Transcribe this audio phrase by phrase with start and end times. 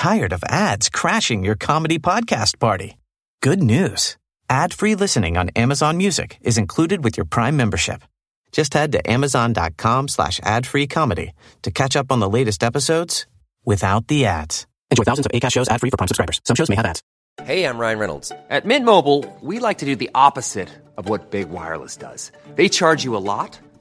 [0.00, 2.96] tired of ads crashing your comedy podcast party?
[3.42, 4.16] Good news.
[4.48, 8.02] Ad-free listening on Amazon Music is included with your Prime membership.
[8.50, 13.26] Just head to amazon.com slash ad-free comedy to catch up on the latest episodes
[13.66, 14.66] without the ads.
[14.90, 16.40] Enjoy thousands of ACAST shows ad-free for Prime subscribers.
[16.46, 17.02] Some shows may have ads.
[17.42, 18.32] Hey, I'm Ryan Reynolds.
[18.48, 22.32] At Mint Mobile, we like to do the opposite of what Big Wireless does.
[22.54, 23.60] They charge you a lot,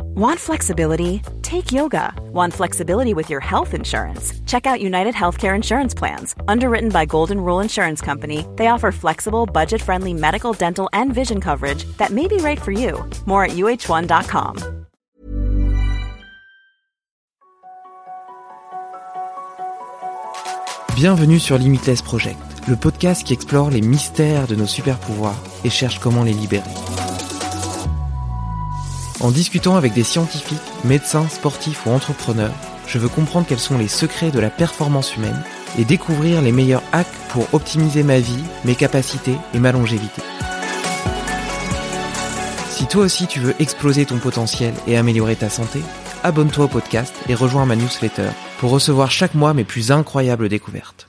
[0.00, 1.22] Want flexibility?
[1.42, 2.12] Take yoga.
[2.32, 4.32] Want flexibility with your health insurance?
[4.46, 6.34] Check out United Healthcare Insurance Plans.
[6.48, 11.40] Underwritten by Golden Rule Insurance Company, they offer flexible, budget friendly medical, dental, and vision
[11.40, 13.04] coverage that may be right for you.
[13.26, 14.56] More at uh1.com.
[20.96, 25.70] Bienvenue sur Limitless Project, le podcast qui explore les mystères de nos super pouvoirs et
[25.70, 26.70] cherche comment les libérer.
[29.24, 32.52] En discutant avec des scientifiques, médecins, sportifs ou entrepreneurs,
[32.86, 35.42] je veux comprendre quels sont les secrets de la performance humaine
[35.78, 40.20] et découvrir les meilleurs hacks pour optimiser ma vie, mes capacités et ma longévité.
[42.68, 45.80] Si toi aussi tu veux exploser ton potentiel et améliorer ta santé,
[46.22, 51.08] abonne-toi au podcast et rejoins ma newsletter pour recevoir chaque mois mes plus incroyables découvertes.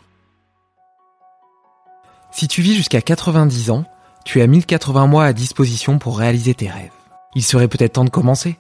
[2.31, 3.83] Si tu vis jusqu'à 90 ans,
[4.23, 6.91] tu as 1080 mois à disposition pour réaliser tes rêves.
[7.36, 8.58] Il serait peut-être temps de commencer.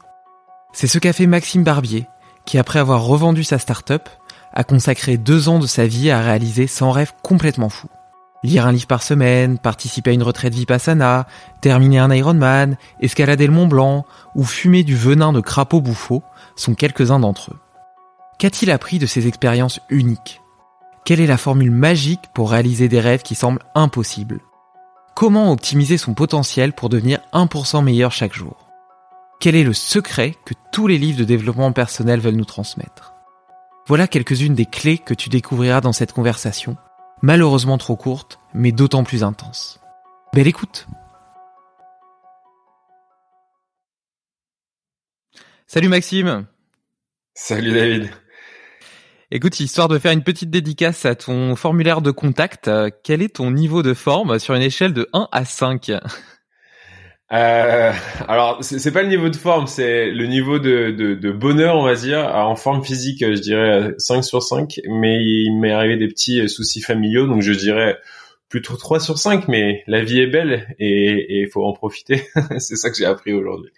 [0.73, 2.07] C'est ce qu'a fait Maxime Barbier,
[2.45, 4.09] qui après avoir revendu sa start-up,
[4.53, 7.89] a consacré deux ans de sa vie à réaliser 100 rêves complètement fous.
[8.43, 11.25] Lire un livre par semaine, participer à une retraite vipassana,
[11.61, 16.21] terminer un Ironman, escalader le Mont Blanc ou fumer du venin de crapaud bouffeau
[16.55, 17.59] sont quelques-uns d'entre eux.
[18.37, 20.41] Qu'a-t-il appris de ces expériences uniques?
[21.05, 24.41] Quelle est la formule magique pour réaliser des rêves qui semblent impossibles?
[25.15, 28.64] Comment optimiser son potentiel pour devenir 1% meilleur chaque jour?
[29.39, 33.13] Quel est le secret que tous les livres de développement personnel veulent nous transmettre?
[33.87, 36.77] Voilà quelques-unes des clés que tu découvriras dans cette conversation,
[37.21, 39.79] malheureusement trop courte, mais d'autant plus intense.
[40.33, 40.87] Belle écoute!
[45.67, 46.45] Salut Maxime!
[47.35, 48.09] Salut David!
[49.31, 53.35] Écoute, histoire de faire une petite dédicace à ton formulaire de contact, euh, quel est
[53.35, 55.91] ton niveau de forme sur une échelle de 1 à 5
[57.31, 57.91] euh,
[58.27, 61.83] alors, c'est pas le niveau de forme, c'est le niveau de, de, de, bonheur, on
[61.83, 62.19] va dire.
[62.19, 66.81] en forme physique, je dirais 5 sur 5, mais il m'est arrivé des petits soucis
[66.81, 67.97] familiaux, donc je dirais
[68.49, 72.27] plutôt 3 sur 5, mais la vie est belle et il faut en profiter.
[72.59, 73.71] c'est ça que j'ai appris aujourd'hui.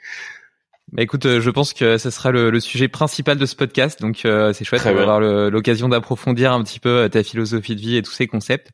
[0.93, 3.99] Bah écoute, euh, je pense que ce sera le, le, sujet principal de ce podcast,
[3.99, 7.97] donc euh, c'est chouette d'avoir l'occasion d'approfondir un petit peu euh, ta philosophie de vie
[7.97, 8.69] et tous ces concepts.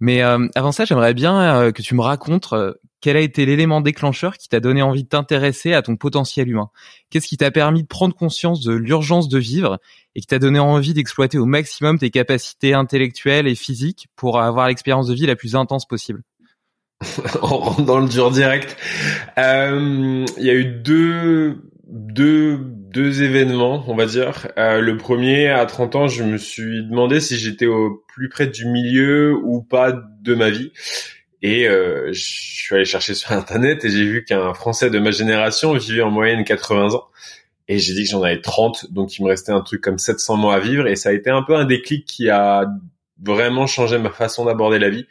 [0.00, 2.52] Mais avant ça, j'aimerais bien que tu me racontes
[3.04, 6.70] quel a été l'élément déclencheur qui t'a donné envie de t'intéresser à ton potentiel humain?
[7.10, 9.78] Qu'est-ce qui t'a permis de prendre conscience de l'urgence de vivre
[10.14, 14.68] et qui t'a donné envie d'exploiter au maximum tes capacités intellectuelles et physiques pour avoir
[14.68, 16.22] l'expérience de vie la plus intense possible?
[17.42, 18.74] On rentre dans le dur direct.
[19.36, 24.48] Euh, il y a eu deux deux deux événements, on va dire.
[24.56, 28.46] Euh, le premier, à 30 ans, je me suis demandé si j'étais au plus près
[28.46, 30.72] du milieu ou pas de ma vie.
[31.44, 35.10] Et euh, je suis allé chercher sur internet et j'ai vu qu'un Français de ma
[35.10, 37.04] génération vivait en moyenne 80 ans.
[37.68, 40.38] Et j'ai dit que j'en avais 30, donc il me restait un truc comme 700
[40.38, 40.86] mois à vivre.
[40.86, 42.64] Et ça a été un peu un déclic qui a
[43.22, 45.06] vraiment changé ma façon d'aborder la vie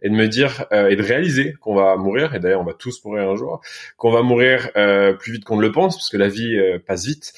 [0.00, 2.34] et de me dire euh, et de réaliser qu'on va mourir.
[2.34, 3.60] Et d'ailleurs, on va tous mourir un jour,
[3.98, 7.04] qu'on va mourir euh, plus vite qu'on ne le pense, parce que la vie passe
[7.04, 7.34] vite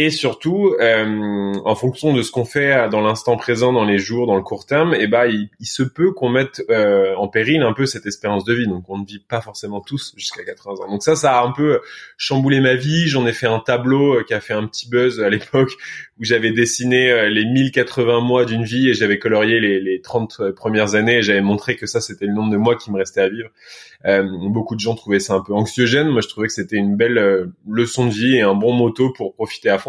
[0.00, 4.28] et surtout euh, en fonction de ce qu'on fait dans l'instant présent, dans les jours,
[4.28, 7.72] dans le court terme, eh ben il, se peut qu'on mette euh, en péril un
[7.72, 8.68] peu cette espérance de vie.
[8.68, 10.88] Donc on ne vit pas forcément tous jusqu'à 80 ans.
[10.88, 11.80] Donc ça, ça a un peu
[12.16, 13.08] chamboulé ma vie.
[13.08, 15.72] J'en ai fait un tableau euh, qui a fait un petit buzz à l'époque
[16.20, 20.94] où j'avais dessiné les 1080 mois d'une vie et j'avais colorié les, les 30 premières
[20.94, 23.28] années et j'avais montré que ça c'était le nombre de mois qui me restait à
[23.28, 23.50] vivre.
[24.50, 26.08] beaucoup de gens trouvaient ça un peu anxiogène.
[26.08, 29.34] Moi je trouvais que c'était une belle leçon de vie et un bon moto pour
[29.34, 29.87] profiter à fond.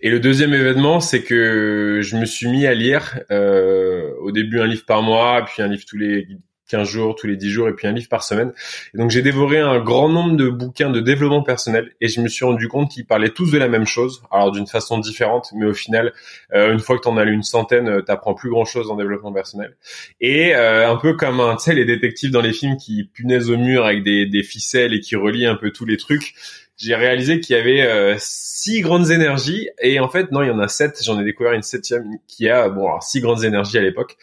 [0.00, 4.60] Et le deuxième événement, c'est que je me suis mis à lire euh, au début
[4.60, 6.26] un livre par mois, puis un livre tous les
[6.70, 8.52] 15 jours, tous les 10 jours, et puis un livre par semaine.
[8.94, 12.28] Et donc j'ai dévoré un grand nombre de bouquins de développement personnel, et je me
[12.28, 15.66] suis rendu compte qu'ils parlaient tous de la même chose, alors d'une façon différente, mais
[15.66, 16.12] au final,
[16.54, 18.96] euh, une fois que tu en as lu une centaine, euh, t'apprends plus grand-chose en
[18.96, 19.76] développement personnel.
[20.20, 23.50] Et euh, un peu comme un, tu sais, les détectives dans les films qui punaisent
[23.50, 26.34] au mur avec des, des ficelles et qui relient un peu tous les trucs,
[26.80, 30.50] j'ai réalisé qu'il y avait euh, six grandes énergies et en fait non il y
[30.50, 30.98] en a sept.
[31.04, 34.16] J'en ai découvert une septième qui a bon alors six grandes énergies à l'époque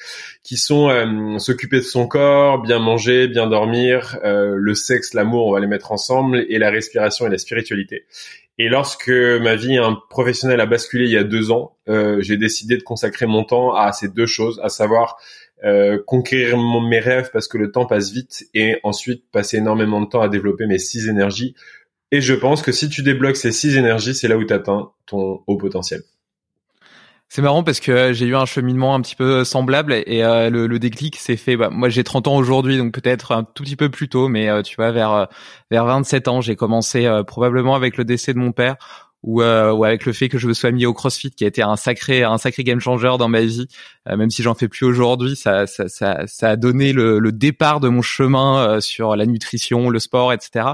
[0.44, 5.48] qui sont euh, s'occuper de son corps bien manger bien dormir euh, le sexe l'amour
[5.48, 8.06] on va les mettre ensemble et la respiration et la spiritualité.
[8.57, 12.75] Et lorsque ma vie un professionnel a basculé il y a deux ans j'ai décidé
[12.75, 15.18] de consacrer mon temps à ces deux choses à savoir
[15.63, 20.06] euh, conquérir mes rêves parce que le temps passe vite et ensuite passer énormément de
[20.06, 21.56] temps à développer mes six énergies
[22.12, 24.92] et je pense que si tu débloques ces six énergies, c'est là où tu atteins
[25.06, 26.01] ton haut potentiel.
[27.30, 30.50] C'est marrant parce que euh, j'ai eu un cheminement un petit peu semblable et euh,
[30.50, 31.57] le, déclic s'est fait.
[31.57, 34.48] Bah, moi, j'ai 30 ans aujourd'hui, donc peut-être un tout petit peu plus tôt, mais
[34.50, 35.27] euh, tu vois, vers
[35.69, 38.77] vers 27 ans, j'ai commencé probablement avec le décès de mon père
[39.24, 41.48] ou, euh, ou avec le fait que je me sois mis au CrossFit, qui a
[41.48, 43.68] été un sacré un sacré game changer dans ma vie,
[44.08, 47.31] euh, même si j'en fais plus aujourd'hui, ça, ça, ça, ça, a donné le, le
[47.31, 50.69] départ de mon chemin euh, sur la nutrition, le sport, etc.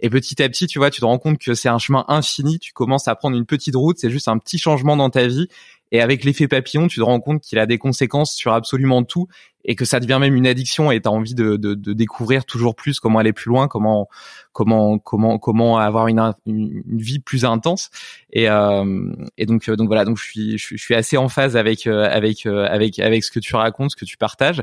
[0.00, 2.58] Et petit à petit, tu vois, tu te rends compte que c'est un chemin infini.
[2.58, 5.48] Tu commences à prendre une petite route, c'est juste un petit changement dans ta vie,
[5.92, 9.28] et avec l'effet papillon, tu te rends compte qu'il a des conséquences sur absolument tout
[9.66, 12.44] et que ça devient même une addiction et tu as envie de, de, de, découvrir
[12.44, 14.08] toujours plus comment aller plus loin, comment
[14.52, 17.90] comment comment comment avoir une, une, vie plus intense.
[18.32, 21.86] Et, euh, et donc donc voilà, donc je suis je suis assez en phase avec
[21.86, 24.62] euh, avec euh, avec avec ce que tu racontes, ce que tu partages.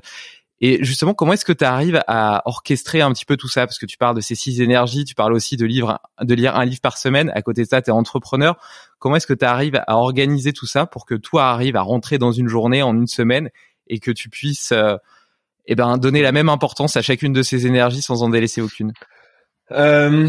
[0.62, 3.68] Et justement, comment est-ce que tu arrives à orchestrer un petit peu tout ça?
[3.68, 6.56] Parce que tu parles de ces six énergies, tu parles aussi de, livre, de lire
[6.56, 7.34] un livre par semaine.
[7.36, 8.56] À côté de ça, tu es entrepreneur.
[8.98, 12.18] Comment est-ce que tu arrives à organiser tout ça pour que toi arrives à rentrer
[12.18, 13.50] dans une journée en une semaine
[13.88, 14.96] et que tu puisses euh,
[15.66, 18.94] eh ben, donner la même importance à chacune de ces énergies sans en délaisser aucune
[19.72, 20.28] euh,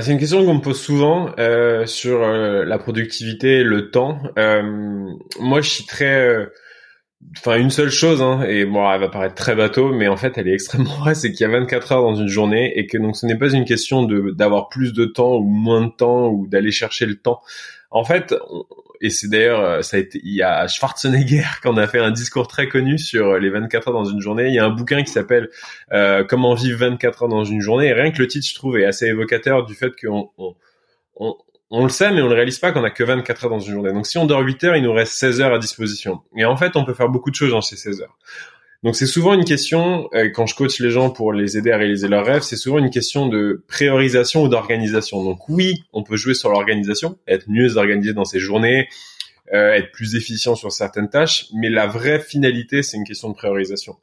[0.00, 4.18] c'est une question qu'on me pose souvent euh, sur euh, la productivité, le temps.
[4.38, 6.48] Euh, moi, je suis très
[7.38, 10.36] enfin une seule chose hein, et bon elle va paraître très bateau mais en fait
[10.36, 12.98] elle est extrêmement vraie c'est qu'il y a 24 heures dans une journée et que
[12.98, 16.28] donc ce n'est pas une question de d'avoir plus de temps ou moins de temps
[16.28, 17.40] ou d'aller chercher le temps
[17.90, 18.34] en fait
[19.00, 21.98] et c'est d'ailleurs euh, ça a été il y a Schwarzenegger qui en a fait
[21.98, 24.70] un discours très connu sur les 24 heures dans une journée il y a un
[24.70, 25.50] bouquin qui s'appelle
[25.92, 28.78] euh, comment vivre 24 heures dans une journée et rien que le titre je trouve
[28.78, 30.54] est assez évocateur du fait qu'on on,
[31.16, 31.34] on,
[31.70, 33.72] on le sait, mais on ne réalise pas qu'on a que 24 heures dans une
[33.72, 33.92] journée.
[33.92, 36.22] Donc si on dort 8 heures, il nous reste 16 heures à disposition.
[36.36, 38.16] Et en fait, on peut faire beaucoup de choses dans ces 16 heures.
[38.84, 41.78] Donc c'est souvent une question, euh, quand je coach les gens pour les aider à
[41.78, 45.24] réaliser leurs rêves, c'est souvent une question de priorisation ou d'organisation.
[45.24, 48.88] Donc oui, on peut jouer sur l'organisation, être mieux organisé dans ses journées,
[49.54, 53.34] euh, être plus efficient sur certaines tâches, mais la vraie finalité, c'est une question de
[53.34, 53.96] priorisation.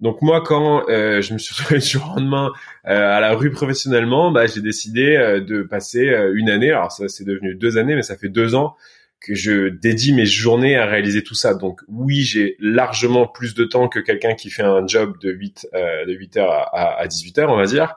[0.00, 2.52] Donc moi, quand euh, je me suis retrouvé du jour au lendemain
[2.86, 5.16] euh, à la rue professionnellement, bah, j'ai décidé
[5.46, 8.76] de passer une année, alors ça c'est devenu deux années, mais ça fait deux ans
[9.26, 11.54] que je dédie mes journées à réaliser tout ça.
[11.54, 15.68] Donc oui, j'ai largement plus de temps que quelqu'un qui fait un job de 8
[15.74, 17.94] de 8 heures à, à 18 heures, on va dire.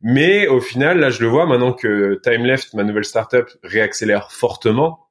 [0.00, 4.32] Mais au final, là je le vois maintenant que Time Left, ma nouvelle startup, réaccélère
[4.32, 5.10] fortement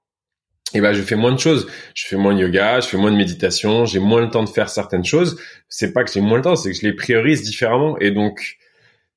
[0.71, 1.68] et eh ben je fais moins de choses.
[1.95, 4.50] Je fais moins de yoga, je fais moins de méditation, j'ai moins le temps de
[4.50, 5.42] faire certaines choses.
[5.68, 7.98] C'est pas que j'ai moins le temps, c'est que je les priorise différemment.
[7.98, 8.57] Et donc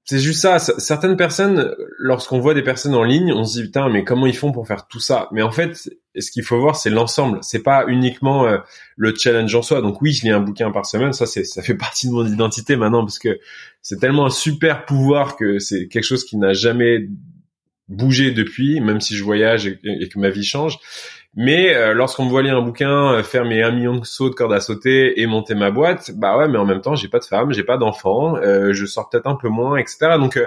[0.05, 0.59] c'est juste ça.
[0.59, 4.37] Certaines personnes, lorsqu'on voit des personnes en ligne, on se dit putain mais comment ils
[4.37, 5.29] font pour faire tout ça?
[5.33, 7.39] Mais en fait, ce qu'il faut voir c'est l'ensemble.
[7.43, 8.59] C'est pas uniquement euh,
[8.97, 9.81] le challenge en soi.
[9.81, 12.27] Donc oui, je lis un bouquin par semaine, ça c'est ça fait partie de mon
[12.27, 13.39] identité maintenant parce que
[13.81, 17.09] c'est tellement un super pouvoir que c'est quelque chose qui n'a jamais
[17.89, 20.79] bougé depuis, même si je voyage et que ma vie change.
[21.35, 24.29] Mais euh, lorsqu'on me voit lire un bouquin, euh, faire mes un million de sauts
[24.29, 27.09] de corde à sauter et monter ma boîte, bah ouais, mais en même temps, j'ai
[27.09, 30.19] pas de femme, j'ai pas d'enfant, euh, je sors peut-être un peu moins, etc.
[30.19, 30.39] Donc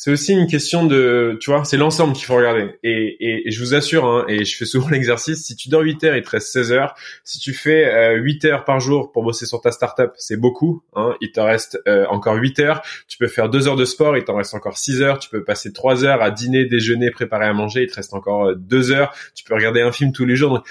[0.00, 2.70] c'est aussi une question de, tu vois, c'est l'ensemble qu'il faut regarder.
[2.82, 6.04] Et, et, je vous assure, hein, et je fais souvent l'exercice, si tu dors 8
[6.04, 6.94] heures, il te reste 16 heures.
[7.22, 10.82] Si tu fais euh, 8 heures par jour pour bosser sur ta startup, c'est beaucoup.
[10.94, 12.82] Hein, il te reste euh, encore 8 heures.
[13.08, 15.18] Tu peux faire 2 heures de sport, il t'en reste encore 6 heures.
[15.18, 18.56] Tu peux passer 3 heures à dîner, déjeuner, préparer à manger, il te reste encore
[18.56, 19.14] 2 euh, heures.
[19.34, 20.48] Tu peux regarder un film tous les jours.
[20.48, 20.66] Donc,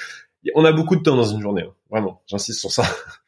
[0.56, 1.66] on a beaucoup de temps dans une journée.
[1.68, 1.74] Hein.
[1.92, 2.82] Vraiment, j'insiste sur ça.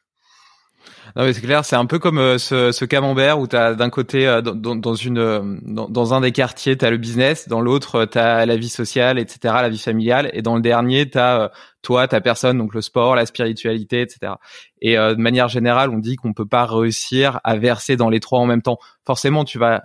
[1.16, 3.76] Non mais c'est clair, c'est un peu comme euh, ce, ce, camembert où tu as
[3.76, 6.98] d'un côté euh, dans, dans, une euh, dans, dans, un des quartiers tu as le
[6.98, 10.62] business, dans l'autre tu as la vie sociale, etc., la vie familiale, et dans le
[10.62, 11.52] dernier tu as
[11.82, 14.34] toi, ta personne, donc le sport, la spiritualité, etc.
[14.82, 18.40] Et de manière générale, on dit qu'on peut pas réussir à verser dans les trois
[18.40, 18.78] en même temps.
[19.04, 19.84] Forcément, tu vas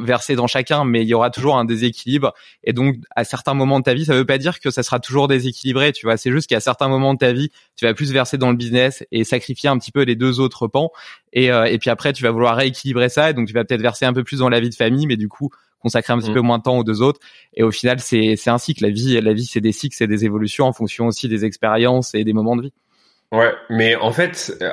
[0.00, 2.32] versé dans chacun, mais il y aura toujours un déséquilibre.
[2.64, 4.98] Et donc, à certains moments de ta vie, ça veut pas dire que ça sera
[4.98, 6.16] toujours déséquilibré, tu vois.
[6.16, 9.04] C'est juste qu'à certains moments de ta vie, tu vas plus verser dans le business
[9.12, 10.90] et sacrifier un petit peu les deux autres pans.
[11.32, 13.82] Et, euh, et puis après, tu vas vouloir rééquilibrer ça, et donc tu vas peut-être
[13.82, 15.50] verser un peu plus dans la vie de famille, mais du coup,
[15.80, 16.34] consacrer un petit mm.
[16.34, 17.20] peu moins de temps aux deux autres.
[17.52, 18.82] Et au final, c'est c'est un cycle.
[18.82, 22.14] La vie, la vie, c'est des cycles, c'est des évolutions en fonction aussi des expériences
[22.14, 22.72] et des moments de vie.
[23.32, 24.70] Ouais, mais en fait, euh,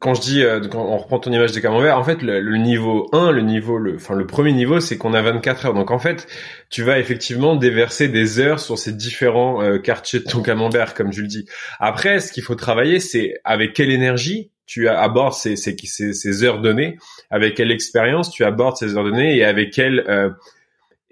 [0.00, 3.08] quand je dis, euh, quand on reprend ton image des camemberts, en fait, le, niveau
[3.12, 5.74] 1, le niveau, le, enfin, le premier niveau, c'est qu'on a 24 heures.
[5.74, 6.26] Donc, en fait,
[6.68, 11.12] tu vas effectivement déverser des heures sur ces différents euh, quartiers de ton camembert, comme
[11.12, 11.46] je le dis.
[11.78, 16.60] Après, ce qu'il faut travailler, c'est avec quelle énergie tu abordes ces, ces, ces, heures
[16.60, 16.96] données,
[17.30, 20.34] avec quelle expérience tu abordes ces heures données et avec quelle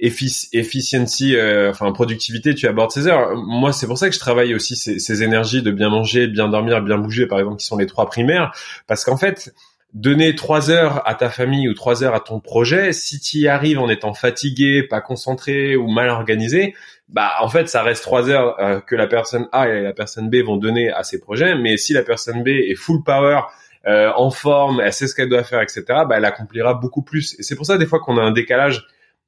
[0.01, 3.37] efficiency, euh, enfin productivité, tu abordes ces heures.
[3.37, 6.49] Moi, c'est pour ça que je travaille aussi ces, ces, énergies de bien manger, bien
[6.49, 8.53] dormir, bien bouger, par exemple, qui sont les trois primaires,
[8.87, 9.53] parce qu'en fait,
[9.93, 13.49] donner trois heures à ta famille ou trois heures à ton projet, si tu y
[13.49, 16.75] arrives en étant fatigué, pas concentré ou mal organisé,
[17.09, 20.31] bah en fait, ça reste trois heures euh, que la personne A et la personne
[20.31, 21.57] B vont donner à ces projets.
[21.57, 23.41] Mais si la personne B est full power
[23.87, 27.39] euh, en forme, elle sait ce qu'elle doit faire, etc., bah, elle accomplira beaucoup plus.
[27.39, 28.87] Et c'est pour ça des fois qu'on a un décalage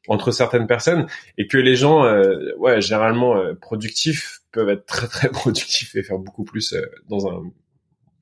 [0.09, 1.06] entre certaines personnes
[1.38, 6.02] et que les gens, euh, ouais, généralement euh, productifs peuvent être très très productifs et
[6.02, 7.42] faire beaucoup plus euh, dans un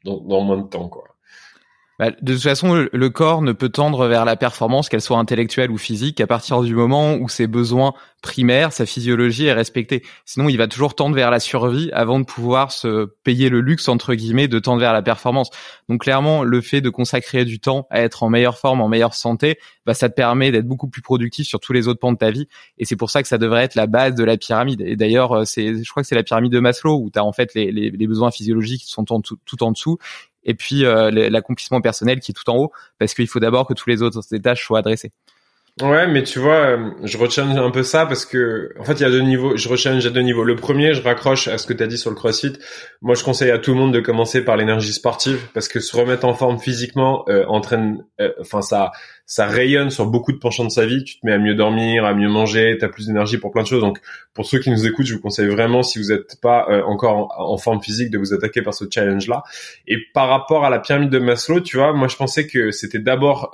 [0.04, 1.09] dans, dans moins de temps, quoi.
[2.00, 5.70] Bah, de toute façon, le corps ne peut tendre vers la performance, qu'elle soit intellectuelle
[5.70, 7.92] ou physique, qu'à partir du moment où ses besoins
[8.22, 10.02] primaires, sa physiologie est respectée.
[10.24, 13.86] Sinon, il va toujours tendre vers la survie avant de pouvoir se payer le luxe,
[13.86, 15.50] entre guillemets, de tendre vers la performance.
[15.90, 19.12] Donc clairement, le fait de consacrer du temps à être en meilleure forme, en meilleure
[19.12, 22.18] santé, bah, ça te permet d'être beaucoup plus productif sur tous les autres pans de
[22.18, 22.48] ta vie.
[22.78, 24.80] Et c'est pour ça que ça devrait être la base de la pyramide.
[24.80, 27.24] Et d'ailleurs, euh, c'est, je crois que c'est la pyramide de Maslow où tu as
[27.24, 29.98] en fait les, les, les besoins physiologiques qui sont tout en dessous
[30.44, 33.74] et puis euh, l'accomplissement personnel qui est tout en haut, parce qu'il faut d'abord que
[33.74, 35.12] tous les autres étages soient adressés.
[35.80, 39.00] Ouais, mais tu vois, euh, je rechallenge un peu ça parce que, en fait, il
[39.00, 39.56] y a deux niveaux.
[39.56, 40.44] Je rechallenge à deux niveaux.
[40.44, 42.52] Le premier, je raccroche à ce que tu as dit sur le CrossFit.
[43.00, 45.96] Moi, je conseille à tout le monde de commencer par l'énergie sportive parce que se
[45.96, 48.04] remettre en forme physiquement euh, entraîne,
[48.40, 48.92] enfin ça,
[49.24, 51.02] ça rayonne sur beaucoup de penchants de sa vie.
[51.02, 53.62] Tu te mets à mieux dormir, à mieux manger, tu as plus d'énergie pour plein
[53.62, 53.80] de choses.
[53.80, 54.00] Donc,
[54.34, 57.32] pour ceux qui nous écoutent, je vous conseille vraiment, si vous n'êtes pas euh, encore
[57.38, 59.44] en, forme physique, de vous attaquer par ce challenge-là.
[59.86, 62.98] Et par rapport à la pyramide de Maslow, tu vois, moi, je pensais que c'était
[62.98, 63.50] d'abord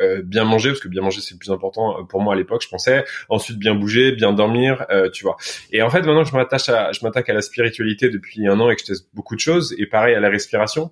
[0.00, 2.36] euh, euh, bien manger, parce que bien manger, c'est le plus important pour moi à
[2.36, 3.04] l'époque, je pensais.
[3.28, 5.36] Ensuite, bien bouger, bien dormir, tu vois.
[5.70, 8.60] Et en fait, maintenant que je m'attache à, je m'attaque à la spiritualité depuis un
[8.60, 10.90] an et que je teste beaucoup de choses, et pareil à la respiration,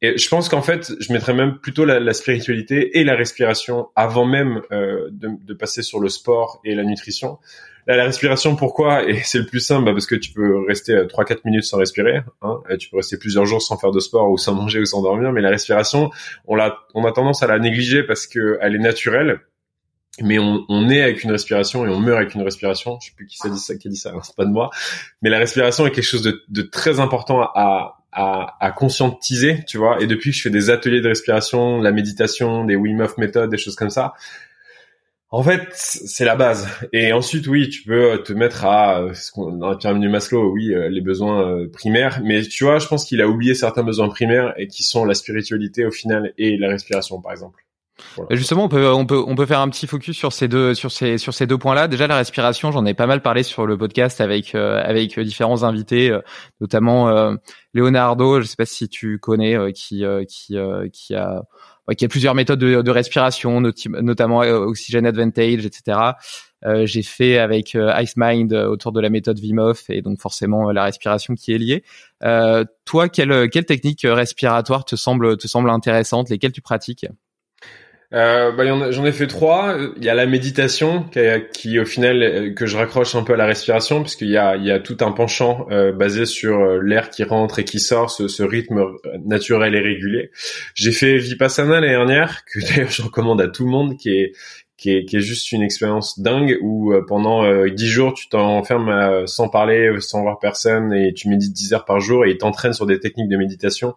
[0.00, 3.88] et je pense qu'en fait, je mettrais même plutôt la, la, spiritualité et la respiration
[3.96, 7.38] avant même euh, de, de, passer sur le sport et la nutrition.
[7.96, 9.08] La respiration, pourquoi?
[9.08, 11.78] Et c'est le plus simple, bah parce que tu peux rester 3-4 euh, minutes sans
[11.78, 12.20] respirer.
[12.42, 15.00] Hein, tu peux rester plusieurs jours sans faire de sport ou sans manger ou sans
[15.00, 15.32] dormir.
[15.32, 16.10] Mais la respiration,
[16.46, 19.40] on, l'a, on a tendance à la négliger parce que elle est naturelle.
[20.20, 22.98] Mais on, on est avec une respiration et on meurt avec une respiration.
[23.00, 24.50] Je sais plus qui ça dit ça, qui a dit ça, hein, c'est pas de
[24.50, 24.68] moi.
[25.22, 29.78] Mais la respiration est quelque chose de, de très important à, à, à, conscientiser, tu
[29.78, 30.02] vois.
[30.02, 33.48] Et depuis que je fais des ateliers de respiration, la méditation, des Wim Hof méthodes,
[33.48, 34.14] des choses comme ça,
[35.30, 36.68] en fait, c'est la base.
[36.92, 40.50] Et ensuite, oui, tu peux te mettre à ce qu'on dans la pyramide de Maslow,
[40.52, 42.20] oui, euh, les besoins euh, primaires.
[42.24, 45.14] Mais tu vois, je pense qu'il a oublié certains besoins primaires et qui sont la
[45.14, 47.62] spiritualité au final et la respiration, par exemple.
[48.30, 50.90] Justement, on peut, on peut, on peut faire un petit focus sur ces deux, sur
[50.90, 51.88] ces, sur ces deux points-là.
[51.88, 55.64] Déjà, la respiration, j'en ai pas mal parlé sur le podcast avec, euh, avec différents
[55.64, 56.20] invités, euh,
[56.60, 57.34] notamment euh,
[57.74, 58.40] Leonardo.
[58.40, 60.56] Je sais pas si tu connais, qui, qui,
[60.92, 61.42] qui a,
[61.96, 65.98] qui a plusieurs méthodes de, respiration, notamment Oxygen Advantage, etc.
[66.84, 70.84] j'ai fait avec Ice Mind autour de la méthode Wim Hof et donc forcément la
[70.84, 71.84] respiration qui est liée.
[72.84, 77.06] toi, quelle, quelle technique respiratoire te semble, te semble intéressante, lesquelles tu pratiques?
[78.14, 79.76] Euh, bah, j'en ai fait trois.
[79.96, 81.04] Il y a la méditation
[81.52, 84.56] qui, au final euh, que je raccroche un peu à la respiration puisqu'il y a,
[84.56, 87.80] il y a tout un penchant euh, basé sur euh, l'air qui rentre et qui
[87.80, 88.82] sort, ce, ce rythme
[89.26, 90.30] naturel et régulier.
[90.74, 94.32] J'ai fait Vipassana l'année dernière que d'ailleurs je recommande à tout le monde qui est
[94.78, 99.48] qui est, qui est juste une expérience dingue où pendant dix jours tu t'enfermes sans
[99.48, 102.86] parler, sans voir personne et tu médites dix heures par jour et ils t'entraînent sur
[102.86, 103.96] des techniques de méditation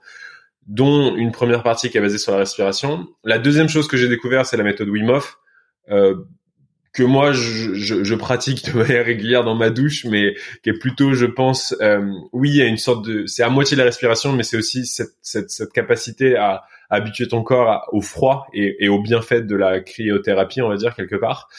[0.67, 3.07] dont une première partie qui est basée sur la respiration.
[3.23, 5.39] La deuxième chose que j'ai découvert, c'est la méthode Wim Hof,
[5.89, 6.15] euh,
[6.93, 10.77] que moi je, je, je, pratique de manière régulière dans ma douche, mais qui est
[10.77, 14.43] plutôt, je pense, euh, oui, a une sorte de, c'est à moitié la respiration, mais
[14.43, 19.01] c'est aussi cette, cette, cette capacité à, habituer ton corps au froid et, et, au
[19.01, 21.49] bienfait de la cryothérapie, on va dire quelque part.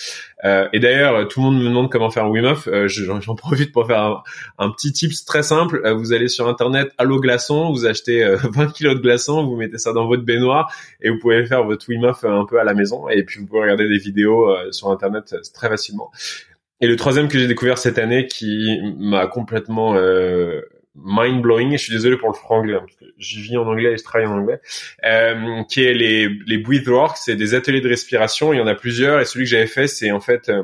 [0.44, 2.68] Euh, et d'ailleurs, tout le monde me demande comment faire Wim Hof.
[2.68, 4.22] Euh, J'en profite pour faire
[4.58, 5.80] un, petit tips très simple.
[5.84, 9.78] Euh, vous allez sur internet, allo glaçon, vous achetez 20 kilos de glaçons, vous mettez
[9.78, 12.74] ça dans votre baignoire et vous pouvez faire votre Wim Hof un peu à la
[12.74, 13.08] maison.
[13.08, 16.10] Et puis vous pouvez regarder des vidéos sur internet très facilement.
[16.82, 20.62] Et le troisième que j'ai découvert cette année qui m'a complètement euh,
[20.94, 21.72] mind blowing.
[21.72, 24.04] Je suis désolé pour le franglais, hein, parce que j'y vis en anglais et je
[24.04, 24.60] travaille en anglais.
[25.04, 28.52] Euh, qui est les les breath work, c'est des ateliers de respiration.
[28.52, 30.62] Il y en a plusieurs et celui que j'avais fait, c'est en fait euh,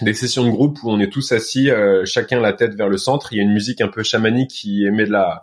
[0.00, 2.96] des sessions de groupe où on est tous assis, euh, chacun la tête vers le
[2.96, 3.32] centre.
[3.32, 5.42] Il y a une musique un peu chamanique qui émet de la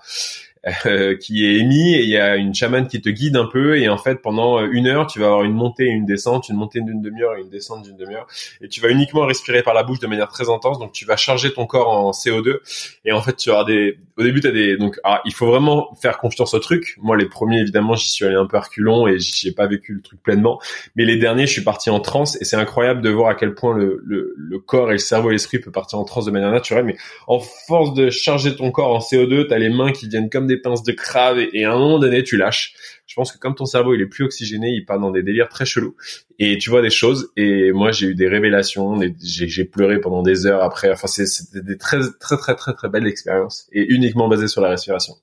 [0.85, 3.77] euh, qui est émis et il y a une chamane qui te guide un peu
[3.77, 6.57] et en fait pendant une heure tu vas avoir une montée et une descente, une
[6.57, 8.27] montée d'une demi-heure et une descente d'une demi-heure
[8.59, 11.15] et tu vas uniquement respirer par la bouche de manière très intense donc tu vas
[11.15, 12.57] charger ton corps en CO2
[13.05, 15.95] et en fait tu auras des au début t'as des donc ah, il faut vraiment
[16.01, 16.97] faire confiance au truc.
[17.01, 20.01] Moi les premiers évidemment j'y suis allé un peu reculons et j'ai pas vécu le
[20.01, 20.59] truc pleinement
[20.97, 23.53] mais les derniers je suis parti en transe et c'est incroyable de voir à quel
[23.53, 26.31] point le, le, le corps et le cerveau et l'esprit peut partir en transe de
[26.31, 26.97] manière naturelle mais
[27.27, 30.57] en force de charger ton corps en CO2 t'as les mains qui viennent comme des
[30.57, 32.73] pinces de crabe et, à un moment donné tu lâches.
[33.07, 35.49] Je pense que comme ton cerveau il est plus oxygéné, il part dans des délires
[35.49, 35.95] très chelous
[36.37, 37.31] et tu vois des choses.
[37.37, 40.91] Et moi j'ai eu des révélations, j'ai pleuré pendant des heures après.
[40.91, 44.69] Enfin c'était des très très très très très belles expériences et uniquement basées sur la
[44.69, 45.15] respiration.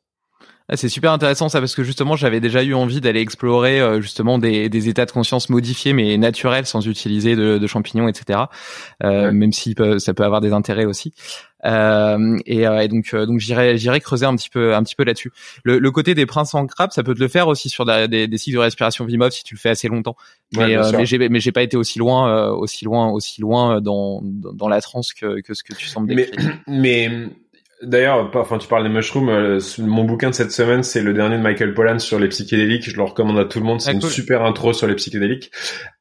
[0.68, 4.00] Ah, c'est super intéressant ça parce que justement j'avais déjà eu envie d'aller explorer euh,
[4.00, 8.40] justement des, des, états de conscience modifiés mais naturels sans utiliser de, de champignons etc.
[9.04, 11.12] Euh, Même si ça peut avoir des intérêts aussi.
[11.64, 15.04] Euh, et, euh, et, donc donc j'irai j'irai creuser un petit peu un petit peu
[15.04, 15.30] là-dessus.
[15.62, 18.28] Le, le, côté des princes en crabe ça peut te le faire aussi sur des,
[18.28, 20.16] des cycles de respiration Vimov si tu le fais assez longtemps.
[20.52, 24.68] Mais mais j'ai mais j'ai pas été aussi loin aussi loin aussi loin dans dans,
[24.68, 26.58] la transe que que ce que tu sembles décrire.
[26.66, 27.28] Mais, mais
[27.82, 29.28] D'ailleurs, enfin, tu parles des mushrooms.
[29.28, 32.88] Euh, mon bouquin de cette semaine, c'est le dernier de Michael Pollan sur les psychédéliques.
[32.88, 33.82] Je le recommande à tout le monde.
[33.82, 35.50] C'est ah, une super intro sur les psychédéliques.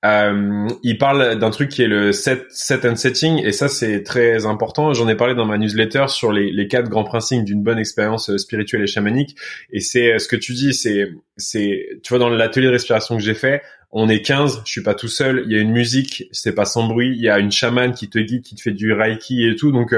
[0.06, 4.04] Euh, il parle d'un truc qui est le set, set and setting, et ça, c'est
[4.04, 4.94] très important.
[4.94, 8.30] J'en ai parlé dans ma newsletter sur les, les quatre grands principes d'une bonne expérience
[8.30, 9.36] euh, spirituelle et chamanique.
[9.74, 13.18] Et c'est euh, ce que tu dis, c'est, c'est, tu vois, dans l'atelier de respiration
[13.18, 15.44] que j'ai fait, on est 15, je suis pas tout seul.
[15.48, 17.14] Il y a une musique, c'est pas sans bruit.
[17.18, 19.72] Il y a une chamane qui te guide, qui te fait du reiki et tout.
[19.72, 19.94] Donc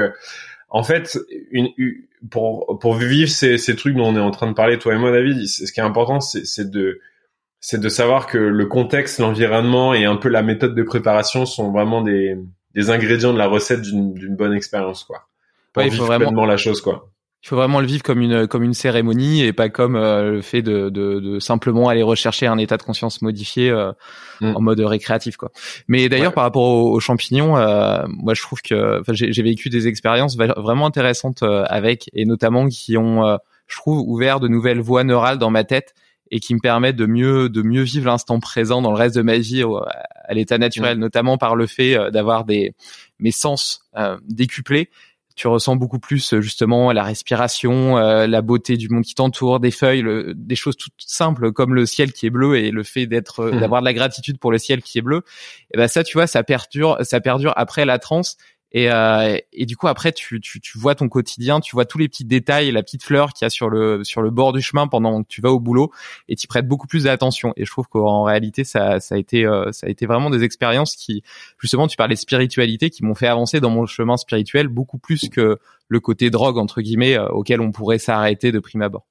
[0.68, 1.18] en fait,
[1.50, 1.68] une,
[2.30, 4.98] pour pour vivre ces, ces trucs dont on est en train de parler, toi et
[4.98, 7.00] moi, David, ce qui est important, c'est de
[7.60, 11.72] c'est de savoir que le contexte, l'environnement et un peu la méthode de préparation sont
[11.72, 12.36] vraiment des,
[12.74, 15.28] des ingrédients de la recette d'une bonne expérience, quoi.
[15.72, 17.10] Pour vivre vraiment la chose, quoi
[17.42, 20.42] il faut vraiment le vivre comme une comme une cérémonie et pas comme euh, le
[20.42, 23.92] fait de, de, de, simplement aller rechercher un état de conscience modifié euh,
[24.40, 24.56] mm.
[24.56, 25.52] en mode récréatif quoi.
[25.86, 30.36] Mais d'ailleurs par rapport aux, champignons, euh, moi je trouve que j'ai vécu des expériences
[30.36, 35.50] vraiment intéressantes avec et notamment qui ont je trouve ouvert de nouvelles voies neurales dans
[35.50, 35.94] ma tête
[36.30, 39.22] et qui me permettent de mieux de mieux vivre l'instant présent dans le reste de
[39.22, 39.62] ma vie
[40.24, 41.00] à l'état naturel, mm.
[41.00, 42.74] notamment par le fait d'avoir des
[43.20, 43.88] mes sens
[44.28, 44.90] décuplés
[45.38, 49.60] tu ressens beaucoup plus euh, justement la respiration, euh, la beauté du monde qui t'entoure,
[49.60, 53.06] des feuilles, des choses toutes simples comme le ciel qui est bleu et le fait
[53.06, 53.60] d'être euh, mmh.
[53.60, 55.22] d'avoir de la gratitude pour le ciel qui est bleu.
[55.72, 58.36] Et ben ça, tu vois, ça perdure, ça perdure après la transe
[58.72, 61.96] et, euh, et du coup après tu, tu, tu, vois ton quotidien, tu vois tous
[61.96, 64.60] les petits détails, la petite fleur qu'il y a sur le sur le bord du
[64.60, 65.90] chemin pendant que tu vas au boulot
[66.28, 67.54] et tu prêtes beaucoup plus d'attention.
[67.56, 70.44] Et je trouve qu'en réalité ça, ça a été euh, ça a été vraiment des
[70.44, 71.22] expériences qui
[71.58, 75.30] justement tu parlais de spiritualité qui m'ont fait avancer dans mon chemin spirituel beaucoup plus
[75.30, 79.06] que le côté drogue entre guillemets euh, auquel on pourrait s'arrêter de prime abord.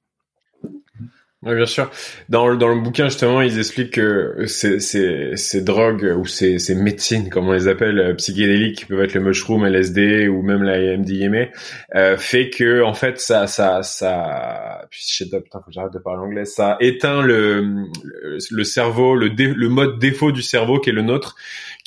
[1.44, 1.88] Oui, bien sûr.
[2.28, 6.74] Dans, dans le bouquin, justement, ils expliquent que ces, ces, ces drogues ou ces, ces
[6.74, 10.64] médecines, comme on les appelle, euh, psychédéliques, qui peuvent être le mushroom, LSD ou même
[10.64, 11.46] la MDMA,
[11.94, 15.72] euh, fait que, en fait, ça, ça, ça, puis je sais pas, putain, faut que
[15.72, 17.84] j'arrête de parler anglais, ça éteint le,
[18.50, 21.36] le, cerveau, le, le mode défaut du cerveau qui est le nôtre,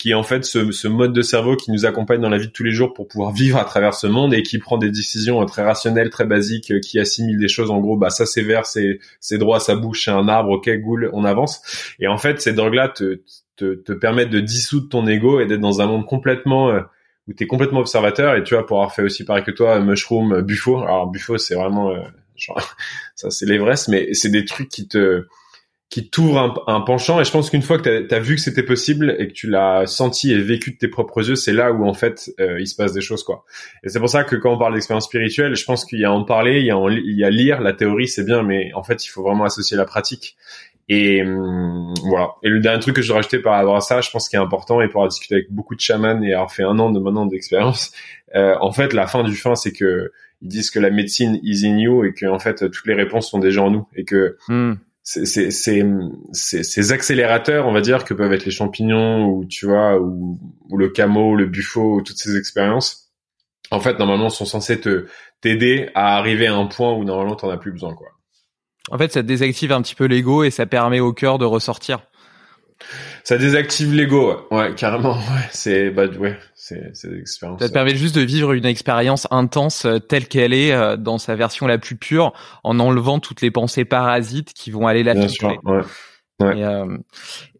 [0.01, 2.47] qui est en fait ce, ce, mode de cerveau qui nous accompagne dans la vie
[2.47, 4.89] de tous les jours pour pouvoir vivre à travers ce monde et qui prend des
[4.89, 7.69] décisions très rationnelles, très basiques, qui assimile des choses.
[7.69, 10.71] En gros, bah ça c'est vert, c'est c'est droit, ça bouge, c'est un arbre, ok,
[10.79, 11.61] goule, on avance.
[11.99, 13.21] Et en fait, ces drogues-là te,
[13.57, 16.81] te, te permettent de dissoudre ton ego et d'être dans un monde complètement euh,
[17.27, 18.35] où t'es complètement observateur.
[18.35, 20.81] Et tu vois pour avoir fait aussi pareil que toi mushroom buffo.
[20.81, 22.01] Alors buffo c'est vraiment euh,
[22.35, 22.59] genre,
[23.15, 25.27] ça c'est l'Everest mais c'est des trucs qui te
[25.91, 28.63] qui t'ouvre un, penchant et je pense qu'une fois que tu as, vu que c'était
[28.63, 31.85] possible et que tu l'as senti et vécu de tes propres yeux, c'est là où
[31.85, 33.43] en fait euh, il se passe des choses quoi.
[33.83, 36.11] Et c'est pour ça que quand on parle d'expérience spirituelle, je pense qu'il y a
[36.11, 38.83] en parler, il y a, il y a lire, la théorie c'est bien, mais en
[38.83, 40.37] fait il faut vraiment associer la pratique.
[40.87, 42.35] Et hum, voilà.
[42.41, 44.41] Et le dernier truc que je rajouter par rapport à ça, je pense qu'il est
[44.41, 47.01] important et pour avoir discuté avec beaucoup de chamans et avoir fait un an de
[47.01, 47.91] maintenant d'expérience,
[48.35, 51.67] euh, en fait la fin du fin c'est que ils disent que la médecine is
[51.67, 54.37] in you et que en fait toutes les réponses sont déjà en nous et que
[54.47, 59.99] hmm ces, ces, accélérateurs, on va dire, que peuvent être les champignons ou tu vois,
[59.99, 63.11] ou, ou le camo, le buffo, ou toutes ces expériences,
[63.71, 65.07] en fait, normalement, sont censés te
[65.41, 68.09] t'aider à arriver à un point où normalement t'en as plus besoin, quoi.
[68.89, 71.99] En fait, ça désactive un petit peu l'ego et ça permet au cœur de ressortir.
[73.23, 74.73] Ça désactive l'ego, ouais.
[74.75, 75.13] carrément.
[75.31, 77.61] Ouais, c'est bah ouais, c'est c'est l'expérience.
[77.61, 81.17] Ça te permet juste de vivre une expérience intense euh, telle qu'elle est euh, dans
[81.17, 85.13] sa version la plus pure, en enlevant toutes les pensées parasites qui vont aller la
[85.13, 85.81] Bien sûr, ouais.
[86.41, 86.57] Ouais.
[86.57, 86.97] Et, euh,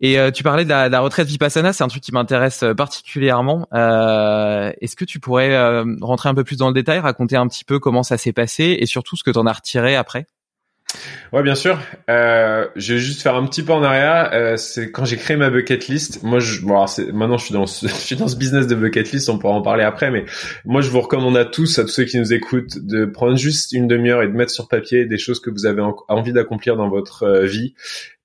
[0.01, 2.63] et euh, tu parlais de la, de la retraite vipassana, c'est un truc qui m'intéresse
[2.75, 3.67] particulièrement.
[3.73, 7.63] Euh, Est-ce que tu pourrais rentrer un peu plus dans le détail, raconter un petit
[7.63, 10.25] peu comment ça s'est passé et surtout ce que tu en as retiré après?
[11.31, 11.79] Ouais, bien sûr.
[12.09, 14.31] Euh, je vais juste faire un petit peu en arrière.
[14.33, 16.23] Euh, c'est quand j'ai créé ma bucket list.
[16.23, 19.09] Moi, je, bon, maintenant, je suis dans, ce, je suis dans ce business de bucket
[19.11, 19.29] list.
[19.29, 20.25] On pourra en parler après, mais
[20.65, 23.71] moi, je vous recommande à tous, à tous ceux qui nous écoutent, de prendre juste
[23.71, 26.89] une demi-heure et de mettre sur papier des choses que vous avez envie d'accomplir dans
[26.89, 27.75] votre euh, vie.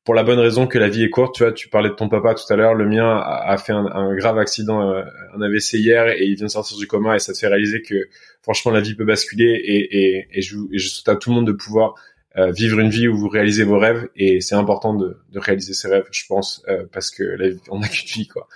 [0.05, 2.09] Pour la bonne raison que la vie est courte, tu vois, tu parlais de ton
[2.09, 5.02] papa tout à l'heure, le mien a, a fait un, un, grave accident, euh,
[5.37, 7.83] un AVC hier, et il vient de sortir du coma, et ça te fait réaliser
[7.83, 8.09] que
[8.40, 11.35] franchement la vie peut basculer, et, et, et je, et je souhaite à tout le
[11.35, 11.94] monde de pouvoir
[12.38, 15.72] euh, vivre une vie où vous réalisez vos rêves et c'est important de, de, réaliser
[15.72, 18.46] ses rêves, je pense, euh, parce que la vie, on n'a qu'une vie, quoi.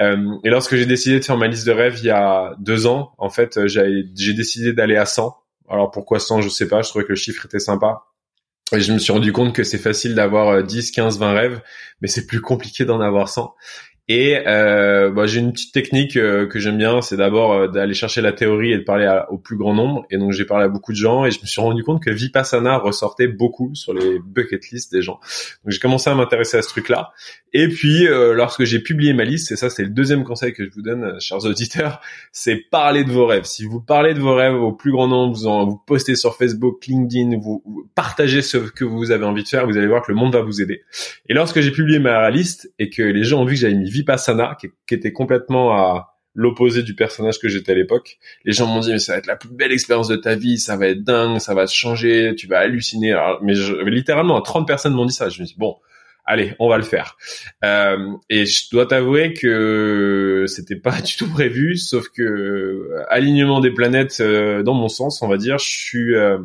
[0.00, 2.86] Euh, et lorsque j'ai décidé de faire ma liste de rêves il y a deux
[2.86, 5.36] ans, en fait, j'ai décidé d'aller à 100.
[5.68, 6.82] Alors pourquoi 100, je sais pas.
[6.82, 8.02] Je trouvais que le chiffre était sympa.
[8.74, 11.60] Et je me suis rendu compte que c'est facile d'avoir 10, 15, 20 rêves,
[12.00, 13.54] mais c'est plus compliqué d'en avoir 100.
[14.14, 17.94] Et euh, bah, j'ai une petite technique euh, que j'aime bien, c'est d'abord euh, d'aller
[17.94, 20.04] chercher la théorie et de parler au plus grand nombre.
[20.10, 22.10] Et donc j'ai parlé à beaucoup de gens et je me suis rendu compte que
[22.10, 25.18] Vipassana ressortait beaucoup sur les bucket lists des gens.
[25.64, 27.12] Donc j'ai commencé à m'intéresser à ce truc-là.
[27.54, 30.62] Et puis euh, lorsque j'ai publié ma liste, et ça c'est le deuxième conseil que
[30.62, 33.44] je vous donne, chers auditeurs, c'est parler de vos rêves.
[33.44, 36.36] Si vous parlez de vos rêves au plus grand nombre, vous, en, vous postez sur
[36.36, 40.02] Facebook, LinkedIn, vous, vous partagez ce que vous avez envie de faire, vous allez voir
[40.02, 40.82] que le monde va vous aider.
[41.30, 43.90] Et lorsque j'ai publié ma liste et que les gens ont vu que j'avais mis
[44.02, 48.18] Vipassana, qui, qui était complètement à l'opposé du personnage que j'étais à l'époque.
[48.44, 50.58] Les gens m'ont dit mais ça va être la plus belle expérience de ta vie,
[50.58, 53.14] ça va être dingue, ça va te changer, tu vas halluciner.
[53.42, 55.28] mais je, littéralement 30 personnes m'ont dit ça.
[55.28, 55.76] Je me dis bon,
[56.24, 57.16] allez, on va le faire.
[57.64, 63.70] Euh, et je dois t'avouer que c'était pas du tout prévu, sauf que alignement des
[63.70, 66.38] planètes euh, dans mon sens, on va dire, je suis euh,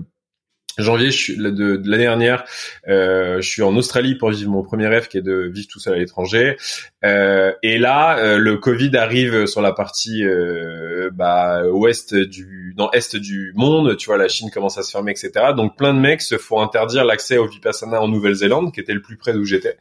[0.83, 2.43] janvier je suis, de, de l'année dernière,
[2.87, 5.79] euh, je suis en Australie pour vivre mon premier rêve qui est de vivre tout
[5.79, 6.57] seul à l'étranger.
[7.03, 12.91] Euh, et là, euh, le Covid arrive sur la partie euh, bah, ouest du, dans
[12.91, 13.97] est du monde.
[13.97, 15.53] Tu vois, la Chine commence à se fermer, etc.
[15.55, 19.01] Donc plein de mecs se font interdire l'accès au vipassana en Nouvelle-Zélande, qui était le
[19.01, 19.77] plus près d'où j'étais.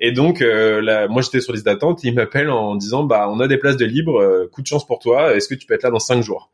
[0.00, 2.04] Et donc, euh, là, moi j'étais sur liste d'attente.
[2.04, 4.48] Ils m'appellent en disant, bah, on a des places de libre.
[4.52, 5.34] coup de chance pour toi.
[5.34, 6.50] Est-ce que tu peux être là dans cinq jours?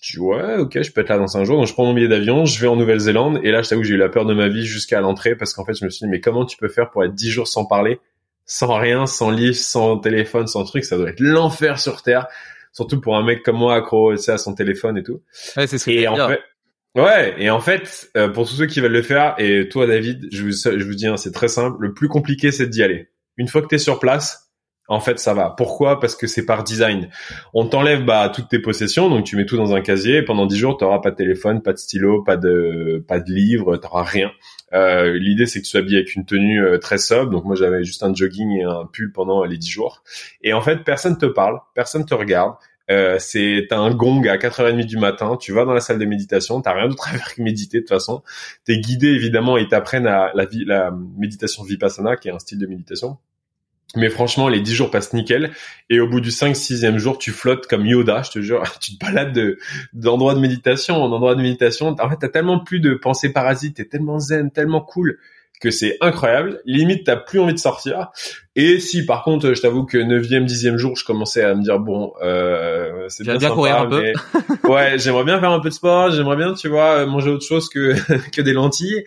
[0.00, 1.58] Je dis ouais, ok, je peux être là dans cinq jours.
[1.58, 3.88] Donc je prends mon billet d'avion, je vais en Nouvelle-Zélande et là, je t'avoue que
[3.88, 6.04] j'ai eu la peur de ma vie jusqu'à l'entrée parce qu'en fait, je me suis
[6.04, 8.00] dit mais comment tu peux faire pour être dix jours sans parler,
[8.44, 10.84] sans rien, sans livre, sans téléphone, sans truc?
[10.84, 12.26] Ça doit être l'enfer sur terre,
[12.72, 15.22] surtout pour un mec comme moi accro tu sais, à son téléphone et tout.
[15.56, 16.40] Ouais, c'est ce et en fait,
[16.94, 20.28] ouais, et en fait, euh, pour tous ceux qui veulent le faire et toi David,
[20.32, 21.76] je vous, je vous dis, hein, c'est très simple.
[21.80, 23.08] Le plus compliqué, c'est d'y aller.
[23.36, 24.47] Une fois que t'es sur place,
[24.88, 25.50] en fait, ça va.
[25.50, 26.00] Pourquoi?
[26.00, 27.10] Parce que c'est par design.
[27.52, 30.16] On t'enlève bah, toutes tes possessions, donc tu mets tout dans un casier.
[30.16, 33.20] Et pendant dix jours, tu n'auras pas de téléphone, pas de stylo, pas de pas
[33.20, 34.30] de livre, t'auras rien.
[34.72, 37.30] Euh, L'idée, c'est que tu sois habillé avec une tenue euh, très sobre.
[37.30, 40.02] Donc moi, j'avais juste un jogging et un pull pendant les dix jours.
[40.42, 42.54] Et en fait, personne te parle, personne te regarde.
[42.90, 46.62] Euh, c'est un gong à 4h30 du matin, tu vas dans la salle de méditation,
[46.62, 48.22] t'as rien d'autre à faire que méditer de toute façon.
[48.64, 52.58] T'es guidé évidemment et t'apprennent à la, vie, la méditation vipassana qui est un style
[52.58, 53.18] de méditation
[53.96, 55.50] mais franchement, les 10 jours passent nickel.
[55.88, 58.62] Et au bout du 5 6 jour, tu flottes comme Yoda, je te jure.
[58.80, 59.58] Tu te balades de,
[59.92, 61.96] d'endroit de méditation en endroit de méditation.
[61.98, 65.18] En fait, t'as tellement plus de pensées parasites, t'es tellement zen, tellement cool
[65.60, 66.60] que c'est incroyable.
[66.66, 68.10] Limite, t'as plus envie de sortir.
[68.54, 71.78] Et si, par contre, je t'avoue que 9e, 10e jour, je commençais à me dire,
[71.78, 74.12] bon, euh, c'est bien, bien courir un peu.
[74.68, 77.68] ouais, j'aimerais bien faire un peu de sport, j'aimerais bien, tu vois, manger autre chose
[77.68, 77.94] que,
[78.32, 79.04] que des lentilles.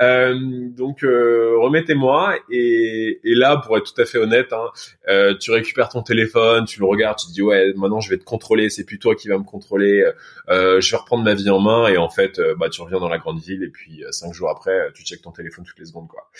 [0.00, 0.34] Euh,
[0.70, 4.70] donc euh, remettez-moi et, et, là pour être tout à fait honnête, hein,
[5.08, 8.16] euh, tu récupères ton téléphone, tu le regardes, tu te dis ouais maintenant je vais
[8.16, 10.04] te contrôler, c'est plus toi qui va me contrôler,
[10.48, 13.18] je vais reprendre ma vie en main et en fait bah tu reviens dans la
[13.18, 16.30] grande ville et puis cinq jours après tu checkes ton téléphone toutes les secondes quoi.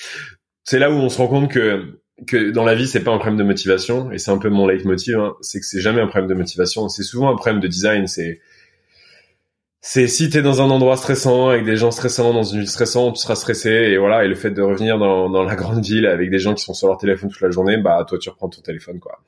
[0.65, 3.19] C'est là où on se rend compte que que dans la vie c'est pas un
[3.19, 6.07] problème de motivation et c'est un peu mon leitmotiv, hein, c'est que c'est jamais un
[6.07, 8.41] problème de motivation, c'est souvent un problème de design, c'est
[9.83, 13.17] c'est si t'es dans un endroit stressant avec des gens stressants dans une ville stressante,
[13.17, 16.07] tu seras stressé et voilà et le fait de revenir dans, dans la grande ville
[16.07, 18.49] avec des gens qui sont sur leur téléphone toute la journée, bah toi tu reprends
[18.49, 19.19] ton téléphone quoi.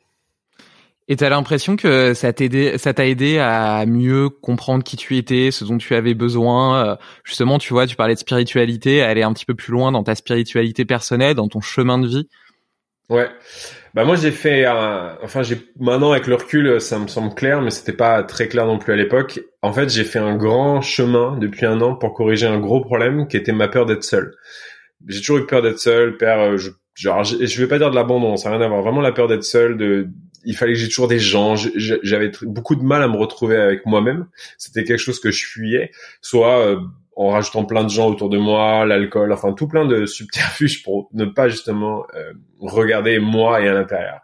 [1.06, 5.50] Et t'as l'impression que ça t'aidé, ça t'a aidé à mieux comprendre qui tu étais,
[5.50, 6.86] ce dont tu avais besoin.
[6.86, 10.02] Euh, justement, tu vois, tu parlais de spiritualité, aller un petit peu plus loin dans
[10.02, 12.28] ta spiritualité personnelle, dans ton chemin de vie?
[13.10, 13.28] Ouais.
[13.94, 15.16] Bah moi j'ai fait un...
[15.22, 18.66] enfin j'ai maintenant avec le recul ça me semble clair mais c'était pas très clair
[18.66, 19.40] non plus à l'époque.
[19.62, 23.28] En fait, j'ai fait un grand chemin depuis un an pour corriger un gros problème
[23.28, 24.34] qui était ma peur d'être seul.
[25.06, 27.94] J'ai toujours eu peur d'être seul, peur euh, je genre je vais pas dire de
[27.96, 30.08] l'abandon, ça n'a rien à voir, vraiment la peur d'être seul de
[30.44, 31.54] il fallait que j'ai toujours des gens.
[31.56, 34.26] J'avais beaucoup de mal à me retrouver avec moi-même.
[34.58, 36.76] C'était quelque chose que je fuyais, soit euh,
[37.16, 41.08] en rajoutant plein de gens autour de moi, l'alcool, enfin tout plein de subterfuges pour
[41.12, 44.20] ne pas justement euh, regarder moi et à l'intérieur.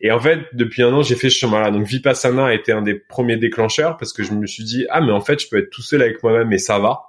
[0.00, 1.70] Et en fait, depuis un an, j'ai fait ce chemin-là.
[1.70, 5.00] Donc Vipassana a été un des premiers déclencheurs parce que je me suis dit ah
[5.00, 7.00] mais en fait je peux être tout seul avec moi-même et ça va.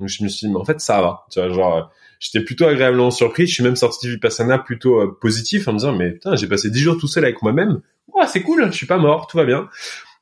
[0.00, 1.26] Donc je me suis dit mais en fait ça va.
[1.30, 3.46] Tu vois genre j'étais plutôt agréablement surpris.
[3.46, 6.46] Je suis même sorti du Vipassana plutôt euh, positif en me disant mais putain j'ai
[6.46, 7.82] passé dix jours tout seul avec moi-même
[8.18, 9.68] ouais, c'est cool, je suis pas mort, tout va bien.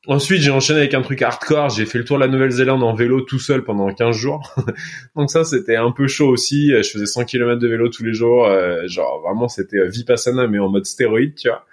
[0.09, 1.71] Ensuite, j'ai enchaîné avec un truc hardcore.
[1.71, 4.55] J'ai fait le tour de la Nouvelle-Zélande en vélo tout seul pendant 15 jours.
[5.17, 6.71] Donc ça, c'était un peu chaud aussi.
[6.71, 8.47] Je faisais 100 km de vélo tous les jours.
[8.47, 11.65] Euh, genre, vraiment, c'était euh, vipassana, mais en mode stéroïde, tu vois.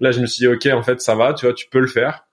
[0.00, 1.86] Là, je me suis dit, OK, en fait, ça va, tu vois, tu peux le
[1.86, 2.26] faire.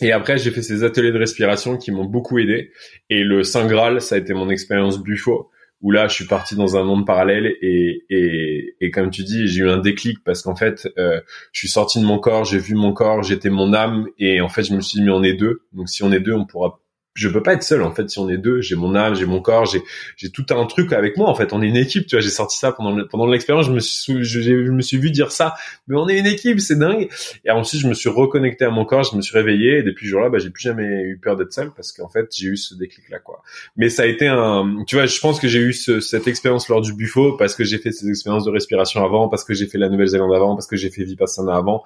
[0.00, 2.72] Et après, j'ai fait ces ateliers de respiration qui m'ont beaucoup aidé.
[3.10, 6.56] Et le Saint Graal, ça a été mon expérience Buffo où là je suis parti
[6.56, 10.42] dans un monde parallèle et et, et comme tu dis j'ai eu un déclic parce
[10.42, 11.20] qu'en fait euh,
[11.52, 14.48] je suis sorti de mon corps j'ai vu mon corps j'étais mon âme et en
[14.48, 15.62] fait je me suis dit mais on est deux.
[15.72, 16.80] Donc si on est deux on pourra
[17.18, 18.60] je peux pas être seul en fait si on est deux.
[18.60, 19.82] J'ai mon âme j'ai mon corps j'ai
[20.16, 21.52] j'ai tout un truc avec moi en fait.
[21.52, 22.20] On est une équipe tu vois.
[22.20, 23.66] J'ai sorti ça pendant pendant l'expérience.
[23.66, 25.54] Je me suis je, je, me suis vu dire ça.
[25.88, 27.08] Mais on est une équipe c'est dingue.
[27.44, 29.78] Et ensuite je me suis reconnecté à mon corps je me suis réveillé.
[29.78, 32.28] Et depuis ce jour-là bah j'ai plus jamais eu peur d'être seul parce qu'en fait
[32.34, 33.42] j'ai eu ce déclic là quoi.
[33.76, 36.68] Mais ça a été un tu vois je pense que j'ai eu ce, cette expérience
[36.68, 39.66] lors du Buffo parce que j'ai fait ces expériences de respiration avant parce que j'ai
[39.66, 41.82] fait la Nouvelle-Zélande avant parce que j'ai fait Vipassana avant.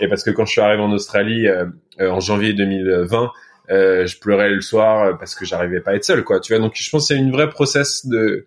[0.00, 1.66] Et parce que quand je suis arrivé en Australie euh,
[2.00, 3.30] euh, en janvier 2020
[3.70, 6.40] euh, je pleurais le soir parce que j'arrivais pas à être seul, quoi.
[6.40, 8.46] Tu vois, donc je pense que c'est une vraie process de,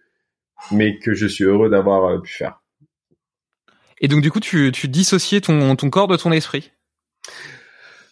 [0.72, 2.62] mais que je suis heureux d'avoir euh, pu faire.
[4.00, 6.72] Et donc du coup, tu, tu dissociais ton, ton corps de ton esprit?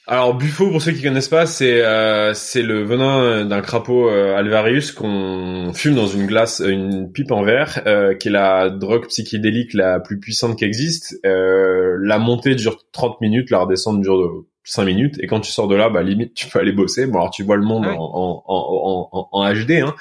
[0.07, 4.35] Alors Buffo, pour ceux qui connaissent pas, c'est euh, c'est le venin d'un crapaud euh,
[4.37, 9.07] Alvarius qu'on fume dans une glace, une pipe en verre, euh, qui est la drogue
[9.07, 11.19] psychédélique la plus puissante qui existe.
[11.23, 15.75] la montée dure 30 minutes, la redescente dure 5 minutes et quand tu sors de
[15.75, 17.05] là bah limite tu peux aller bosser.
[17.05, 19.95] Bon alors tu vois le monde en, en, en, en, HD hein.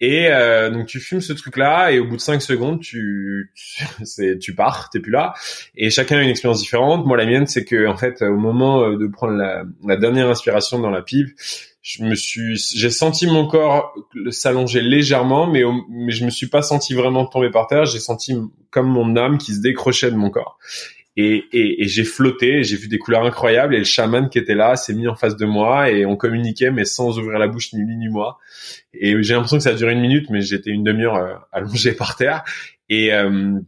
[0.00, 3.50] Et euh, donc tu fumes ce truc là et au bout de 5 secondes tu
[4.04, 5.32] c'est tu pars t'es plus là.
[5.74, 7.06] Et chacun a une expérience différente.
[7.06, 10.28] Moi la mienne c'est que en fait au moment euh, de prendre la, la dernière
[10.28, 11.30] inspiration dans la pipe
[11.80, 13.94] je me suis j'ai senti mon corps
[14.30, 17.86] s'allonger légèrement mais mais je me suis pas senti vraiment tomber par terre.
[17.86, 18.36] J'ai senti
[18.70, 20.58] comme mon âme qui se décrochait de mon corps
[21.16, 24.54] et, et, et j'ai flotté, j'ai vu des couleurs incroyables et le chaman qui était
[24.54, 27.72] là s'est mis en face de moi et on communiquait mais sans ouvrir la bouche
[27.72, 28.38] ni lui ni moi.
[28.92, 31.92] Et j'ai l'impression que ça a duré une minute mais j'étais une demi-heure euh, allongé
[31.96, 32.42] par terre
[32.88, 33.60] et euh,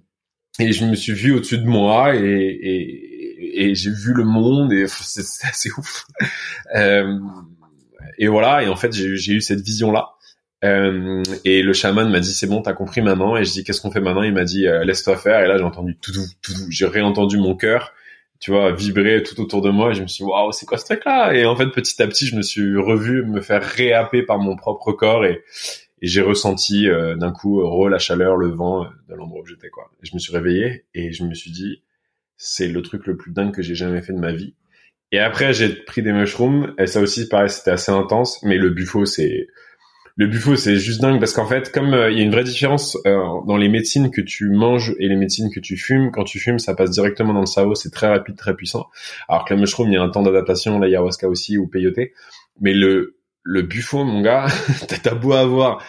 [0.59, 4.73] et je me suis vu au-dessus de moi et, et, et j'ai vu le monde
[4.73, 6.07] et c'est assez ouf.
[6.75, 7.19] euh,
[8.19, 10.16] et voilà et en fait j'ai eu cette vision là
[10.67, 13.37] euh, et le chaman m'a dit c'est bon, t'as compris maintenant.
[13.37, 15.41] Et je dis qu'est-ce qu'on fait maintenant Il m'a dit euh, laisse-toi faire.
[15.41, 17.93] Et là j'ai entendu tout, tout, j'ai réentendu mon cœur,
[18.41, 19.91] tu vois, vibrer tout autour de moi.
[19.91, 21.35] Et je me suis waouh, c'est quoi ce truc-là?
[21.35, 24.57] Et en fait petit à petit, je me suis revu me faire réhapper par mon
[24.57, 25.43] propre corps et,
[26.03, 29.91] j'ai ressenti euh, d'un coup re la chaleur, le vent de l'endroit où j'étais quoi.
[30.03, 31.83] Et je me suis réveillé et je me suis dit
[32.37, 34.55] c'est le truc le plus dingue que j'ai jamais fait de ma vie.
[35.11, 38.43] Et après j'ai pris des mushrooms et ça aussi pareil c'était assez intense.
[38.43, 39.49] Mais le buffo c'est
[40.19, 42.45] le buffo, c'est juste dingue parce qu'en fait, comme euh, il y a une vraie
[42.45, 46.25] différence euh, dans les médecines que tu manges et les médecines que tu fumes, quand
[46.25, 48.87] tu fumes, ça passe directement dans le cerveau, c'est très rapide, très puissant.
[49.29, 52.13] Alors que la mushroom, il y a un temps d'adaptation, l'ayahuasca aussi ou peyote.
[52.61, 54.47] Mais le le buffo, mon gars,
[55.03, 55.85] t'as beau avoir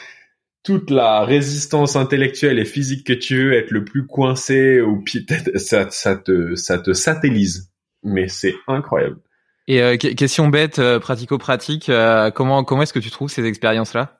[0.61, 5.03] toute la résistance intellectuelle et physique que tu veux, être le plus coincé ou
[5.55, 7.71] ça, ça te ça te satellise.
[8.03, 9.19] Mais c'est incroyable.
[9.69, 11.89] Et euh, question bête, pratico-pratique,
[12.35, 14.16] comment comment est-ce que tu trouves ces expériences-là?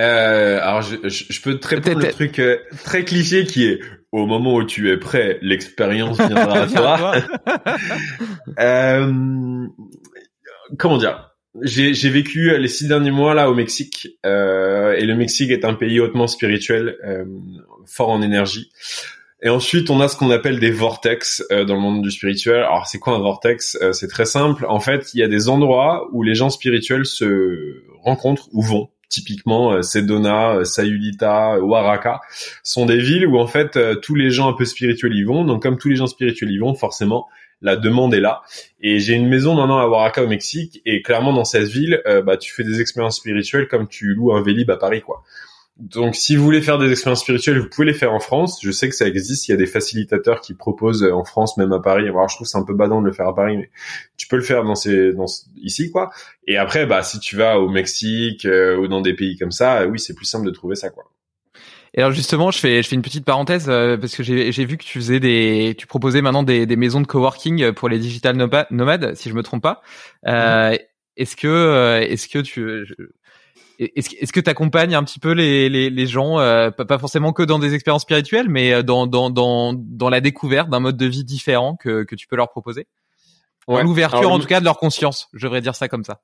[0.00, 3.80] Euh, alors, je, je, peux te répondre le truc euh, très cliché qui est
[4.14, 7.14] au moment où tu es prêt, l'expérience viendra à toi.
[8.60, 9.66] euh,
[10.78, 11.30] comment dire?
[11.62, 15.74] J'ai vécu les six derniers mois là au Mexique euh, et le Mexique est un
[15.74, 17.24] pays hautement spirituel, euh,
[17.86, 18.70] fort en énergie.
[19.42, 22.62] Et ensuite, on a ce qu'on appelle des vortex dans le monde du spirituel.
[22.62, 23.76] Alors, c'est quoi un vortex?
[23.92, 24.64] C'est très simple.
[24.68, 28.88] En fait, il y a des endroits où les gens spirituels se rencontrent ou vont
[29.08, 32.20] typiquement euh, Sedona, euh, Sayulita, Waraka,
[32.62, 35.44] sont des villes où en fait euh, tous les gens un peu spirituels y vont.
[35.44, 37.26] Donc comme tous les gens spirituels y vont, forcément
[37.64, 38.42] la demande est là.
[38.80, 42.22] Et j'ai une maison maintenant à Oaxaca au Mexique et clairement dans cette ville, euh,
[42.22, 45.22] bah tu fais des expériences spirituelles comme tu loues un Vélib à Paris quoi.
[45.76, 48.60] Donc, si vous voulez faire des expériences spirituelles, vous pouvez les faire en France.
[48.62, 49.48] Je sais que ça existe.
[49.48, 52.04] Il y a des facilitateurs qui proposent euh, en France, même à Paris.
[52.04, 53.70] Alors, je trouve c'est un peu badant de le faire à Paris, mais
[54.16, 56.12] tu peux le faire dans ces, dans ici, quoi.
[56.46, 59.80] Et après, bah, si tu vas au Mexique euh, ou dans des pays comme ça,
[59.80, 61.10] euh, oui, c'est plus simple de trouver ça, quoi.
[61.96, 64.76] Et alors justement, je fais je fais une petite parenthèse parce que j'ai j'ai vu
[64.76, 68.36] que tu faisais des tu proposais maintenant des des maisons de coworking pour les digital
[68.36, 69.80] nomades, si je me trompe pas.
[70.26, 70.76] Euh,
[71.16, 72.84] est-ce que est-ce que tu
[73.78, 77.42] est-ce que tu accompagnes un petit peu les, les, les gens, euh, pas forcément que
[77.42, 81.06] dans des expériences spirituelles, mais euh, dans, dans, dans, dans la découverte d'un mode de
[81.06, 82.86] vie différent que, que tu peux leur proposer?
[83.66, 83.82] Ouais.
[83.82, 86.20] L'ouverture en tout cas de leur conscience, je devrais dire ça comme ça.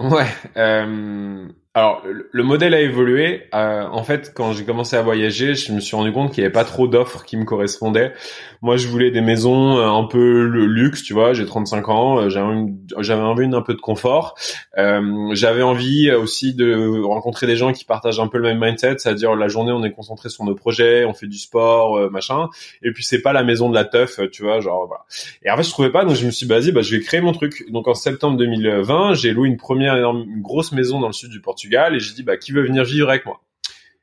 [0.00, 0.26] Ouais.
[0.56, 3.44] Euh, alors, le modèle a évolué.
[3.54, 6.44] Euh, en fait, quand j'ai commencé à voyager, je me suis rendu compte qu'il n'y
[6.44, 8.12] avait pas trop d'offres qui me correspondaient.
[8.60, 11.32] Moi, je voulais des maisons euh, un peu le luxe, tu vois.
[11.32, 14.34] J'ai 35 ans, euh, j'avais envie d'un peu de confort.
[14.76, 18.98] Euh, j'avais envie aussi de rencontrer des gens qui partagent un peu le même mindset,
[18.98, 22.50] c'est-à-dire la journée, on est concentré sur nos projets, on fait du sport, machin.
[22.82, 25.04] Et puis c'est pas la maison de la teuf, tu vois, genre voilà.
[25.42, 27.22] Et en fait, je trouvais pas, donc je me suis vas-y, bah, je vais créer
[27.22, 27.64] mon truc.
[27.70, 31.40] Donc en septembre 2020, j'ai loué une première une grosse maison dans le sud du
[31.40, 33.40] Portugal et j'ai dit bah qui veut venir vivre avec moi?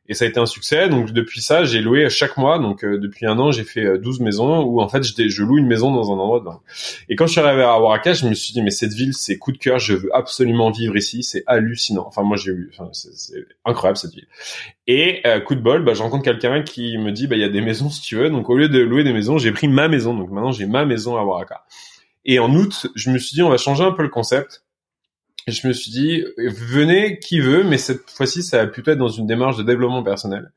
[0.09, 0.89] Et ça a été un succès.
[0.89, 2.57] Donc depuis ça, j'ai loué chaque mois.
[2.57, 5.59] Donc euh, depuis un an, j'ai fait 12 euh, maisons où en fait je loue
[5.59, 6.63] une maison dans un endroit.
[7.09, 9.37] Et quand je suis arrivé à Oaxaca, je me suis dit mais cette ville, c'est
[9.37, 9.77] coup de cœur.
[9.77, 11.21] Je veux absolument vivre ici.
[11.21, 12.05] C'est hallucinant.
[12.07, 14.27] Enfin moi j'ai eu, c'est incroyable cette ville.
[14.87, 17.45] Et euh, coup de bol, bah, je rencontre quelqu'un qui me dit bah il y
[17.45, 18.31] a des maisons si tu veux.
[18.31, 20.15] Donc au lieu de louer des maisons, j'ai pris ma maison.
[20.15, 21.65] Donc maintenant j'ai ma maison à Oaxaca.
[22.25, 24.63] Et en août, je me suis dit on va changer un peu le concept
[25.49, 28.99] et je me suis dit, venez qui veut, mais cette fois-ci, ça va plutôt être
[28.99, 30.51] dans une démarche de développement personnel.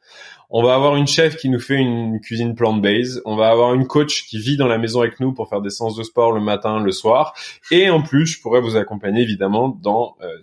[0.50, 3.22] On va avoir une chef qui nous fait une cuisine plant-based.
[3.24, 5.70] On va avoir une coach qui vit dans la maison avec nous pour faire des
[5.70, 7.32] séances de sport le matin, le soir.
[7.70, 10.36] Et en plus, je pourrais vous accompagner évidemment dans euh,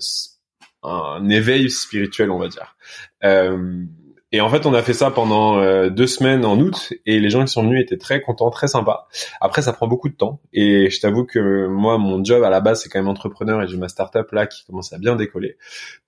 [0.81, 2.75] un éveil spirituel, on va dire.
[3.23, 3.83] Euh,
[4.31, 7.31] et en fait, on a fait ça pendant euh, deux semaines en août, et les
[7.31, 9.07] gens qui sont venus étaient très contents, très sympas.
[9.41, 12.59] Après, ça prend beaucoup de temps, et je t'avoue que moi, mon job à la
[12.59, 15.57] base, c'est quand même entrepreneur, et j'ai ma startup là qui commence à bien décoller.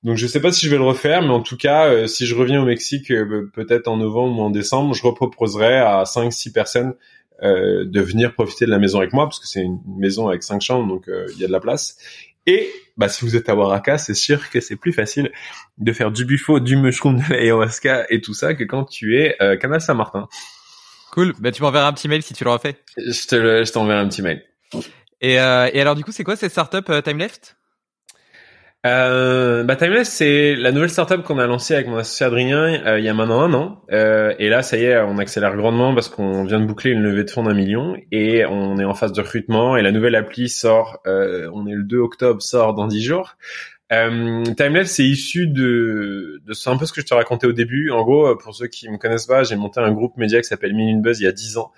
[0.04, 2.28] Donc, je sais pas si je vais le refaire, mais en tout cas, euh, si
[2.28, 6.52] je reviens au Mexique, euh, peut-être en novembre ou en décembre, je reproposerai à 5-6
[6.52, 6.94] personnes
[7.44, 10.62] de venir profiter de la maison avec moi, parce que c'est une maison avec cinq
[10.62, 11.98] chambres, donc il y a de la place.
[12.47, 15.32] Et bah, si vous êtes à Waraka, c'est sûr que c'est plus facile
[15.77, 19.36] de faire du buffo, du mushroom, de l'ayahuasca et tout ça que quand tu es
[19.41, 20.27] euh, Canal Saint-Martin.
[21.12, 21.34] Cool.
[21.39, 22.75] Bah, tu m'enverras un petit mail si tu le refais.
[22.97, 24.43] Je te, je t'enverrai un petit mail.
[25.19, 27.58] Et, euh, et alors, du coup, c'est quoi cette startup euh, Time Left?
[28.86, 33.00] Euh, bah, Timeless, c'est la nouvelle startup qu'on a lancée avec mon associé Adrien euh,
[33.00, 33.82] il y a maintenant un an.
[33.91, 37.02] Euh, et là, ça y est, on accélère grandement parce qu'on vient de boucler une
[37.02, 39.78] levée de fonds d'un million et on est en phase de recrutement.
[39.78, 43.36] Et la nouvelle appli sort, euh, on est le 2 octobre, sort dans 10 jours.
[43.91, 47.52] Euh, Timeless, c'est issu de, de c'est un peu ce que je te racontais au
[47.52, 47.91] début.
[47.91, 50.74] En gros, pour ceux qui me connaissent pas, j'ai monté un groupe média qui s'appelle
[50.74, 51.72] Minute Buzz il y a 10 ans,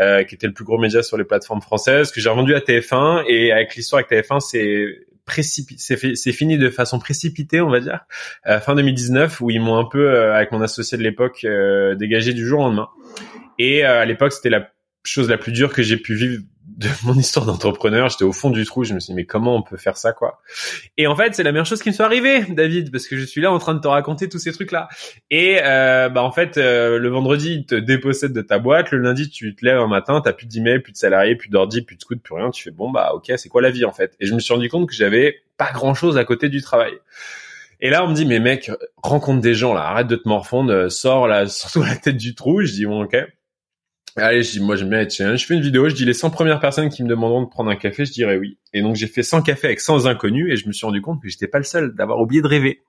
[0.00, 2.58] euh, qui était le plus gros média sur les plateformes françaises, que j'ai revendu à
[2.58, 3.24] TF1.
[3.28, 8.00] Et avec l'histoire avec TF1, c'est c'est fini de façon précipitée, on va dire,
[8.46, 11.94] euh, fin 2019, où ils m'ont un peu, euh, avec mon associé de l'époque, euh,
[11.94, 12.88] dégagé du jour au lendemain.
[13.58, 14.70] Et à l'époque, c'était la
[15.04, 16.42] chose la plus dure que j'ai pu vivre
[16.80, 18.08] de mon histoire d'entrepreneur.
[18.08, 18.84] J'étais au fond du trou.
[18.84, 20.40] Je me suis dit, mais comment on peut faire ça, quoi?
[20.96, 23.24] Et en fait, c'est la meilleure chose qui me soit arrivée, David, parce que je
[23.24, 24.88] suis là en train de te raconter tous ces trucs-là.
[25.30, 28.92] Et, euh, bah, en fait, euh, le vendredi, ils te dépossèdent de ta boîte.
[28.92, 31.82] Le lundi, tu te lèves un matin, t'as plus d'email, plus de salariés, plus d'ordi,
[31.82, 32.50] plus de scouts, plus rien.
[32.50, 34.16] Tu fais, bon, bah, ok, c'est quoi la vie, en fait?
[34.18, 36.94] Et je me suis rendu compte que j'avais pas grand chose à côté du travail.
[37.82, 38.70] Et là, on me dit, mais mec,
[39.02, 42.62] rencontre des gens, là, arrête de te morfondre, sors, là, surtout la tête du trou.
[42.62, 43.18] Je dis, bon, ok.
[44.16, 45.40] Allez, moi j'aime bien être challenge.
[45.40, 47.70] Je fais une vidéo, je dis les 100 premières personnes qui me demanderont de prendre
[47.70, 48.58] un café, je dirais oui.
[48.72, 51.22] Et donc j'ai fait 100 cafés avec 100 inconnus et je me suis rendu compte
[51.22, 52.82] que j'étais pas le seul d'avoir oublié de rêver.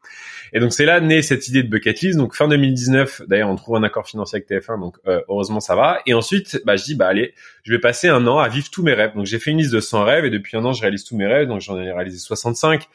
[0.53, 2.17] Et donc c'est là née cette idée de bucket list.
[2.17, 5.75] Donc fin 2019, d'ailleurs on trouve un accord financier avec TF1, donc euh, heureusement ça
[5.75, 6.01] va.
[6.07, 8.83] Et ensuite, bah je dis bah allez, je vais passer un an à vivre tous
[8.83, 9.13] mes rêves.
[9.15, 11.15] Donc j'ai fait une liste de 100 rêves et depuis un an je réalise tous
[11.15, 11.47] mes rêves.
[11.47, 12.87] Donc j'en ai réalisé 65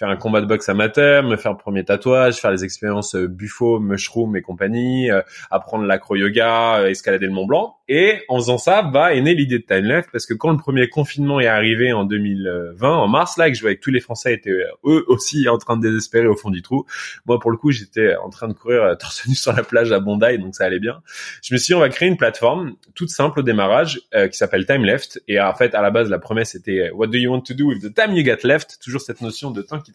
[0.00, 3.28] faire un combat de boxe amateur, me faire le premier tatouage, faire les expériences euh,
[3.28, 7.76] buffo, mushroom et compagnie, euh, apprendre l'acro-yoga, euh, escalader le Mont Blanc.
[7.92, 10.56] Et en faisant ça, bah, est née l'idée de Time Left parce que quand le
[10.56, 14.00] premier confinement est arrivé en 2020, en mars, là, que je voyais que tous les
[14.00, 14.50] Français étaient
[14.84, 16.86] eux aussi en train de désespérer au fond du trou.
[17.26, 20.00] Moi, pour le coup, j'étais en train de courir torse nu sur la plage à
[20.00, 21.02] Bondi, donc ça allait bien.
[21.42, 24.00] Je me suis dit, on va créer une plateforme toute simple au démarrage
[24.30, 25.22] qui s'appelle Time Left.
[25.28, 27.66] Et en fait, à la base, la promesse était What do you want to do
[27.66, 28.78] with the time you get left?
[28.82, 29.90] Toujours cette notion de temps qui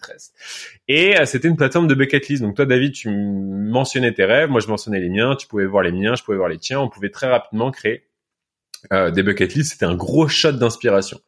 [0.87, 2.41] et euh, c'était une plateforme de bucket list.
[2.41, 5.83] Donc toi, David, tu mentionnais tes rêves, moi je mentionnais les miens, tu pouvais voir
[5.83, 6.79] les miens, je pouvais voir les tiens.
[6.79, 7.84] On pouvait très rapidement créer
[8.93, 11.19] euh, des bucket lists, c'était un gros shot d'inspiration.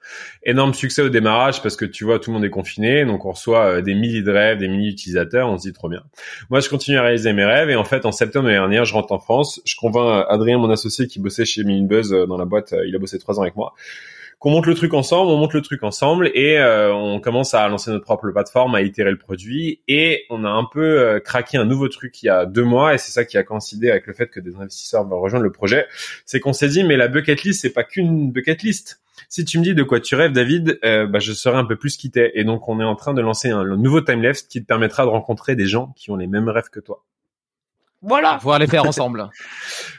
[0.44, 3.32] Énorme succès au démarrage parce que tu vois, tout le monde est confiné, donc on
[3.32, 6.04] reçoit euh, des milliers de rêves, des milliers d'utilisateurs, on se dit trop bien.
[6.50, 9.12] Moi, je continue à réaliser mes rêves et en fait, en septembre dernier, je rentre
[9.12, 12.96] en France, je convainc Adrien, mon associé qui bossait chez Minibuzz dans la boîte, il
[12.96, 13.74] a bossé trois ans avec moi
[14.40, 17.68] qu'on monte le truc ensemble, on monte le truc ensemble et euh, on commence à
[17.68, 21.58] lancer notre propre plateforme, à itérer le produit et on a un peu euh, craqué
[21.58, 24.06] un nouveau truc il y a deux mois et c'est ça qui a coïncidé avec
[24.06, 25.88] le fait que des investisseurs vont rejoindre le projet.
[26.26, 29.02] C'est qu'on s'est dit mais la bucket list c'est pas qu'une bucket list.
[29.30, 31.76] Si tu me dis de quoi tu rêves, David, euh, bah, je serai un peu
[31.76, 32.40] plus quitté.
[32.40, 35.06] Et donc, on est en train de lancer un, un nouveau timelapse qui te permettra
[35.06, 37.04] de rencontrer des gens qui ont les mêmes rêves que toi.
[38.02, 38.34] Voilà.
[38.34, 39.30] Pour pouvoir les faire ensemble.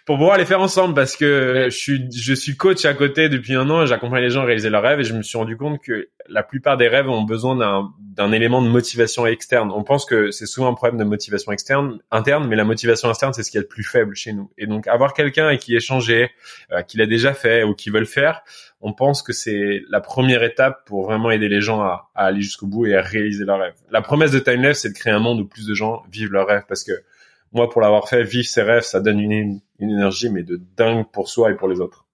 [0.06, 3.54] pour pouvoir les faire ensemble parce que je suis je suis coach à côté depuis
[3.54, 5.56] un an et j'accompagne les gens à réaliser leurs rêves et je me suis rendu
[5.56, 9.72] compte que la plupart des rêves ont besoin d'un d'un élément de motivation externe.
[9.74, 13.32] On pense que c'est souvent un problème de motivation externe interne mais la motivation externe
[13.32, 14.50] c'est ce qui est le plus faible chez nous.
[14.58, 16.30] Et donc avoir quelqu'un qui échanger,
[16.72, 18.42] euh, qui l'a déjà fait ou qui veut le faire,
[18.80, 22.42] on pense que c'est la première étape pour vraiment aider les gens à, à aller
[22.42, 23.74] jusqu'au bout et à réaliser leurs rêves.
[23.90, 26.46] La promesse de Timeless c'est de créer un monde où plus de gens vivent leurs
[26.46, 26.92] rêves parce que
[27.52, 31.06] moi, pour l'avoir fait, vivre ses rêves, ça donne une, une énergie, mais de dingue
[31.10, 32.04] pour soi et pour les autres.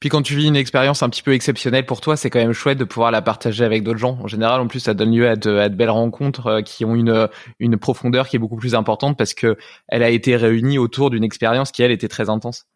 [0.00, 2.52] Puis quand tu vis une expérience un petit peu exceptionnelle pour toi, c'est quand même
[2.52, 4.18] chouette de pouvoir la partager avec d'autres gens.
[4.22, 7.28] En général, en plus, ça donne lieu à de, belles rencontres euh, qui ont une,
[7.58, 9.56] une profondeur qui est beaucoup plus importante parce que
[9.88, 12.66] elle a été réunie autour d'une expérience qui elle était très intense.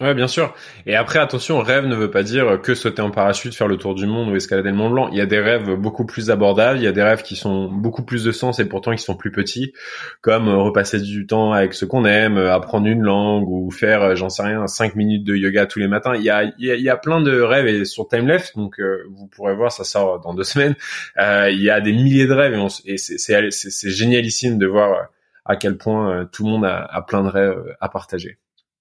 [0.00, 0.54] Ouais, bien sûr.
[0.86, 3.94] Et après, attention, rêve ne veut pas dire que sauter en parachute, faire le tour
[3.94, 5.10] du monde ou escalader le Mont Blanc.
[5.12, 7.68] Il y a des rêves beaucoup plus abordables, il y a des rêves qui sont
[7.70, 9.74] beaucoup plus de sens et pourtant qui sont plus petits,
[10.22, 14.02] comme euh, repasser du temps avec ce qu'on aime, euh, apprendre une langue ou faire,
[14.02, 16.14] euh, j'en sais rien, cinq minutes de yoga tous les matins.
[16.14, 18.80] Il y a, il y a, plein de rêves et sur Time Left, donc
[19.10, 20.76] vous pourrez voir, ça sort dans deux semaines.
[21.18, 25.08] il y a des milliers de rêves et, c'est génialissime de voir
[25.44, 28.38] à quel point tout le monde a, a plein de rêves à partager.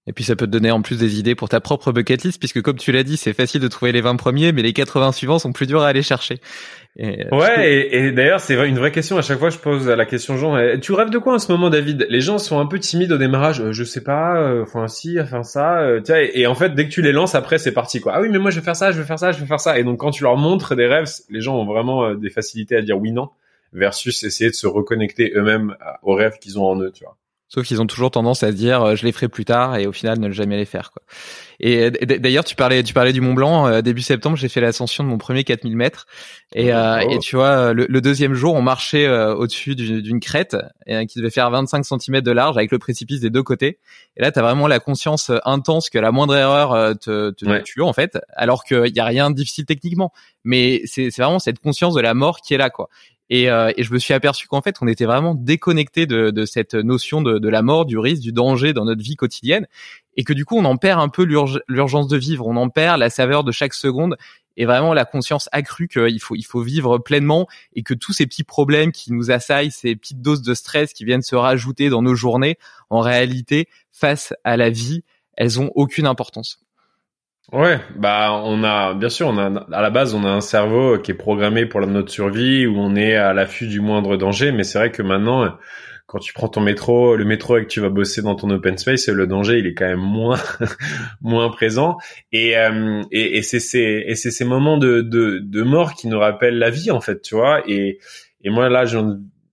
[0.08, 2.39] Et puis ça peut te donner en plus des idées pour ta propre bucket list,
[2.39, 5.12] puisque comme tu l'as dit, c'est facile de trouver les 20 premiers, mais les 80
[5.12, 6.39] suivants sont plus durs à aller chercher.
[6.97, 9.18] Et, euh, ouais, et, d'ailleurs c'est une vraie question.
[9.18, 10.80] À chaque fois, je pose la question aux gens.
[10.82, 12.08] Tu rêves de quoi en ce moment, David?
[12.10, 13.62] Les gens sont un peu timides au démarrage.
[13.62, 14.41] Euh, je sais pas.
[14.41, 15.86] Euh, enfin, si, enfin ça.
[16.04, 18.14] tiens, et, en fait, dès que tu les lances, après c'est parti quoi.
[18.16, 19.60] Ah oui, mais moi je vais faire ça, je vais faire ça, je vais faire
[19.60, 19.78] ça.
[19.78, 22.82] Et donc quand tu leur montres des rêves, les gens ont vraiment des facilités à
[22.82, 23.30] dire oui non,
[23.74, 27.16] versus essayer de se reconnecter eux-mêmes aux rêves qu'ils ont en eux, tu vois.
[27.50, 29.91] Sauf qu'ils ont toujours tendance à dire euh, je les ferai plus tard et au
[29.91, 31.02] final ne jamais les faire quoi.
[31.60, 34.62] Et euh, d'ailleurs tu parlais tu parlais du Mont Blanc euh, début septembre j'ai fait
[34.62, 36.06] l'ascension de mon premier 4000 mètres.
[36.54, 41.32] Et, euh, et tu vois le, deuxième jour on marchait au-dessus d'une crête qui devait
[41.32, 43.80] faire 25 cm de large avec le précipice des deux côtés.
[44.16, 47.82] Et là tu as vraiment la conscience intense que la moindre erreur te, te tue
[47.82, 50.14] en fait alors qu'il y a rien de difficile techniquement.
[50.43, 52.89] Mais c'est vraiment cette conscience de la mort qui est là quoi
[53.30, 56.46] et, euh, et, je me suis aperçu qu'en fait, on était vraiment déconnecté de, de
[56.46, 59.68] cette notion de, de, la mort, du risque, du danger dans notre vie quotidienne,
[60.18, 63.00] et que du coup, on en perd un peu l'urgence de vivre, on en perd
[63.00, 64.18] la saveur de chaque seconde,
[64.58, 68.26] et vraiment la conscience accrue qu'il faut, il faut vivre pleinement, et que tous ces
[68.26, 72.02] petits problèmes qui nous assaillent, ces petites doses de stress qui viennent se rajouter dans
[72.02, 72.58] nos journées,
[72.90, 75.04] en réalité, face à la vie,
[75.38, 76.60] elles ont aucune importance.
[77.52, 81.00] Ouais, bah on a bien sûr on a à la base on a un cerveau
[81.00, 84.64] qui est programmé pour notre survie où on est à l'affût du moindre danger, mais
[84.64, 85.58] c'est vrai que maintenant
[86.06, 88.78] quand tu prends ton métro, le métro et que tu vas bosser dans ton open
[88.78, 90.38] space, le danger il est quand même moins
[91.22, 91.97] moins présent.
[92.32, 96.08] Et euh, et, et c'est ces et c'est ces moments de, de de mort qui
[96.08, 97.64] nous rappellent la vie en fait, tu vois.
[97.68, 97.97] Et
[98.43, 99.00] et moi là je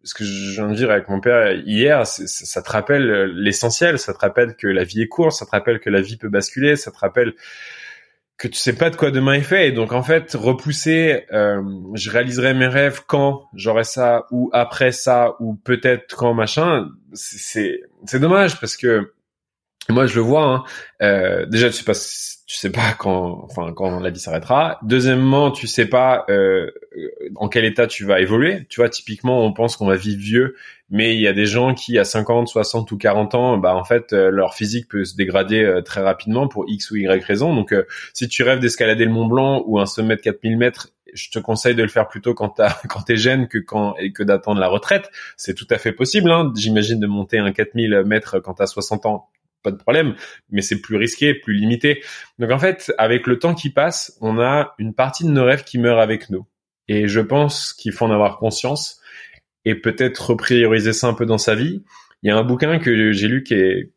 [0.05, 4.13] ce que je viens de dire avec mon père hier, ça te rappelle l'essentiel, ça
[4.15, 6.77] te rappelle que la vie est courte, ça te rappelle que la vie peut basculer,
[6.77, 7.35] ça te rappelle
[8.39, 9.69] que tu sais pas de quoi demain est fait.
[9.69, 11.63] Et donc en fait repousser euh,
[11.95, 17.81] je réaliserai mes rêves quand j'aurai ça ou après ça ou peut-être quand machin c'est
[18.05, 19.13] c'est dommage parce que
[19.89, 20.65] moi je le vois hein,
[21.03, 21.95] euh, déjà tu sais pas
[22.47, 26.71] tu sais pas quand enfin quand la vie s'arrêtera deuxièmement tu sais pas euh,
[27.35, 30.55] en quel état tu vas évoluer tu vois typiquement on pense qu'on va vivre vieux
[30.91, 33.85] mais il y a des gens qui à 50, 60 ou 40 ans, bah en
[33.85, 37.55] fait euh, leur physique peut se dégrader euh, très rapidement pour X ou Y raison.
[37.55, 40.91] Donc euh, si tu rêves d'escalader le Mont Blanc ou un sommet de 4000 mètres,
[41.13, 44.13] je te conseille de le faire plutôt quand t'as quand t'es jeune que quand et
[44.13, 45.11] que d'attendre la retraite.
[45.37, 46.31] C'est tout à fait possible.
[46.31, 46.53] Hein.
[46.57, 49.29] J'imagine de monter un 4000 mètres quand t'as 60 ans,
[49.67, 50.15] pas de problème,
[50.51, 52.03] mais c'est plus risqué, plus limité.
[52.39, 55.65] Donc en fait, avec le temps qui passe, on a une partie de nos rêves
[55.65, 56.47] qui meurt avec nous.
[56.89, 59.01] Et je pense qu'il faut en avoir conscience
[59.65, 61.83] et peut-être reprioriser ça un peu dans sa vie.
[62.23, 63.91] Il y a un bouquin que j'ai lu qui est,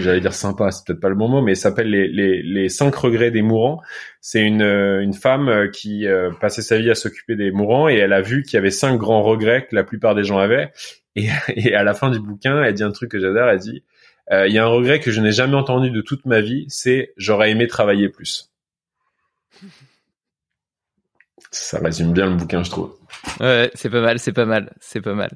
[0.00, 2.94] j'allais dire sympa, c'est peut-être pas le bon mot, mais il s'appelle les, les, cinq
[2.94, 3.80] regrets des mourants.
[4.20, 8.12] C'est une, une femme qui euh, passait sa vie à s'occuper des mourants et elle
[8.12, 10.70] a vu qu'il y avait cinq grands regrets que la plupart des gens avaient.
[11.16, 11.28] Et,
[11.74, 13.97] à la fin du bouquin, elle dit un truc que j'adore, elle dit, euh,
[14.30, 17.12] il y a un regret que je n'ai jamais entendu de toute ma vie, c'est
[17.16, 18.50] j'aurais aimé travailler plus.
[21.50, 22.94] Ça résume bien le bouquin, je trouve.
[23.40, 25.30] Ouais, c'est pas mal, c'est pas mal, c'est pas mal.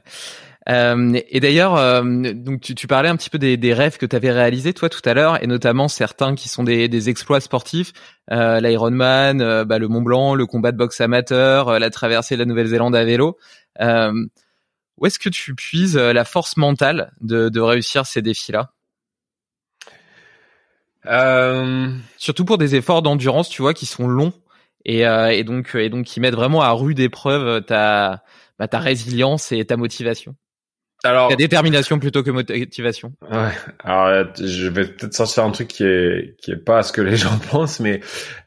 [0.69, 2.03] Euh, et d'ailleurs, euh,
[2.35, 5.15] donc tu, parlais un petit peu des, rêves que tu avais réalisés toi tout à
[5.15, 7.93] l'heure, et notamment certains qui sont des, exploits sportifs,
[8.31, 12.37] euh, l'Ironman, euh, bah, le Mont Blanc, le combat de boxe amateur, euh, la traversée
[12.37, 13.39] de la Nouvelle-Zélande à vélo.
[13.81, 18.73] où est-ce que tu puises la force mentale de réussir ces défis-là?
[21.05, 24.33] Surtout pour des efforts d'endurance, tu vois, qui sont longs
[24.85, 28.23] et, et donc et donc qui mettent vraiment à rude épreuve ta
[28.59, 30.37] bah, ta résilience et ta motivation.
[31.05, 33.13] Alors, la détermination plutôt que motivation.
[33.29, 33.51] Ouais.
[33.83, 37.17] Alors, je vais peut-être sortir un truc qui est qui est pas ce que les
[37.17, 38.01] gens pensent, mais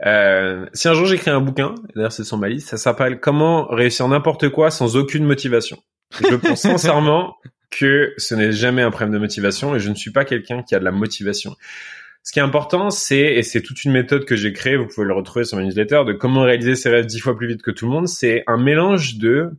[0.05, 3.65] euh, si un jour j'écris un bouquin, d'ailleurs c'est sur ma liste, ça s'appelle Comment
[3.67, 5.77] réussir n'importe quoi sans aucune motivation.
[6.21, 7.35] Je pense sincèrement
[7.71, 10.75] que ce n'est jamais un problème de motivation et je ne suis pas quelqu'un qui
[10.75, 11.55] a de la motivation.
[12.25, 15.05] Ce qui est important, c'est, et c'est toute une méthode que j'ai créée, vous pouvez
[15.05, 17.69] le retrouver sur ma newsletter, de comment réaliser ses rêves dix fois plus vite que
[17.69, 19.51] tout le monde, c'est un mélange de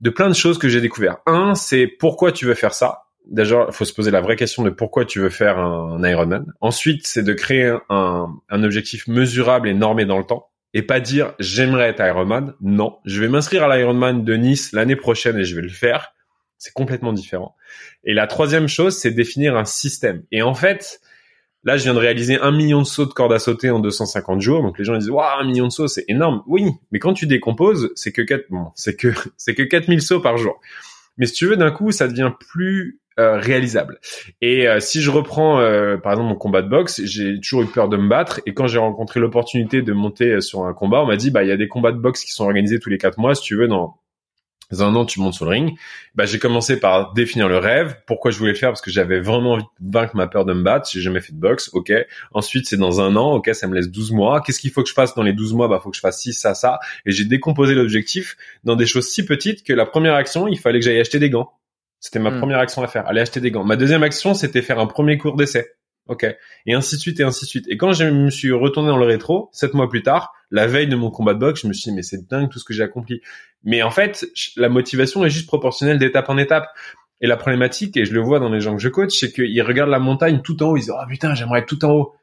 [0.00, 1.16] de plein de choses que j'ai découvert.
[1.26, 3.06] Un, c'est pourquoi tu veux faire ça?
[3.26, 6.52] Déjà, il faut se poser la vraie question de pourquoi tu veux faire un, Ironman.
[6.60, 10.50] Ensuite, c'est de créer un, un objectif mesurable et normé dans le temps.
[10.74, 12.54] Et pas dire j'aimerais être Ironman.
[12.60, 16.12] Non, je vais m'inscrire à l'Ironman de Nice l'année prochaine et je vais le faire.
[16.56, 17.56] C'est complètement différent.
[18.04, 20.22] Et la troisième chose, c'est définir un système.
[20.30, 21.00] Et en fait,
[21.64, 24.40] Là, je viens de réaliser un million de sauts de corde à sauter en 250
[24.40, 24.62] jours.
[24.62, 26.42] Donc les gens disent, waouh, un million de sauts, c'est énorme.
[26.46, 30.20] Oui, mais quand tu décomposes, c'est que 4, bon, c'est que, c'est que 4000 sauts
[30.20, 30.60] par jour.
[31.16, 34.00] Mais si tu veux, d'un coup, ça devient plus euh, réalisable.
[34.42, 37.66] Et euh, si je reprends, euh, par exemple, mon combat de boxe, j'ai toujours eu
[37.66, 38.40] peur de me battre.
[38.44, 41.48] Et quand j'ai rencontré l'opportunité de monter sur un combat, on m'a dit, bah, il
[41.48, 43.36] y a des combats de boxe qui sont organisés tous les quatre mois.
[43.36, 43.96] Si tu veux, dans
[44.72, 45.78] un an, tu montes sur le ring.
[46.14, 47.96] Bah, j'ai commencé par définir le rêve.
[48.06, 48.70] Pourquoi je voulais le faire?
[48.70, 50.88] Parce que j'avais vraiment envie de vaincre ma peur de me battre.
[50.90, 51.70] J'ai jamais fait de boxe.
[51.72, 51.92] Ok.
[52.32, 53.34] Ensuite, c'est dans un an.
[53.34, 54.40] Ok, ça me laisse 12 mois.
[54.40, 55.68] Qu'est-ce qu'il faut que je fasse dans les 12 mois?
[55.68, 56.78] Bah, faut que je fasse ci, ça, ça.
[57.06, 60.80] Et j'ai décomposé l'objectif dans des choses si petites que la première action, il fallait
[60.80, 61.52] que j'aille acheter des gants.
[62.00, 62.38] C'était ma hmm.
[62.38, 63.06] première action à faire.
[63.06, 63.64] Aller acheter des gants.
[63.64, 65.72] Ma deuxième action, c'était faire un premier cours d'essai.
[66.06, 66.26] Ok.
[66.66, 67.64] Et ainsi de suite et ainsi de suite.
[67.68, 70.86] Et quand je me suis retourné dans le rétro, sept mois plus tard, la veille
[70.86, 72.72] de mon combat de boxe, je me suis dit, mais c'est dingue tout ce que
[72.72, 73.20] j'ai accompli.
[73.64, 74.24] Mais en fait,
[74.56, 76.68] la motivation est juste proportionnelle d'étape en étape.
[77.20, 79.62] Et la problématique, et je le vois dans les gens que je coach, c'est qu'ils
[79.62, 82.14] regardent la montagne tout en haut, ils disent, oh putain, j'aimerais être tout en haut.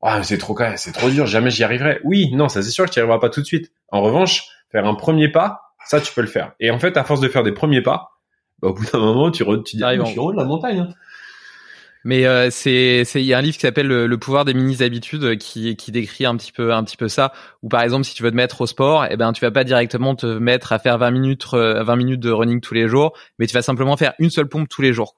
[0.00, 2.00] Ah, c'est trop, c'est trop dur, jamais j'y arriverai.
[2.04, 3.70] Oui, non, ça c'est sûr que tu n'y arriveras pas tout de suite.
[3.88, 6.52] En revanche, faire un premier pas, ça tu peux le faire.
[6.60, 8.12] Et en fait, à force de faire des premiers pas,
[8.60, 10.38] bah, au bout d'un moment, tu, re, tu dis, ah, je suis en haut de
[10.38, 10.80] la montagne.
[10.80, 10.88] Hein.
[12.04, 15.24] Mais euh, c'est il y a un livre qui s'appelle le, pouvoir des mini habitudes
[15.24, 17.32] euh, qui qui décrit un petit peu un petit peu ça.
[17.62, 19.64] Ou par exemple si tu veux te mettre au sport, eh ben tu vas pas
[19.64, 23.14] directement te mettre à faire 20 minutes 20 euh, minutes de running tous les jours,
[23.38, 25.14] mais tu vas simplement faire une seule pompe tous les jours.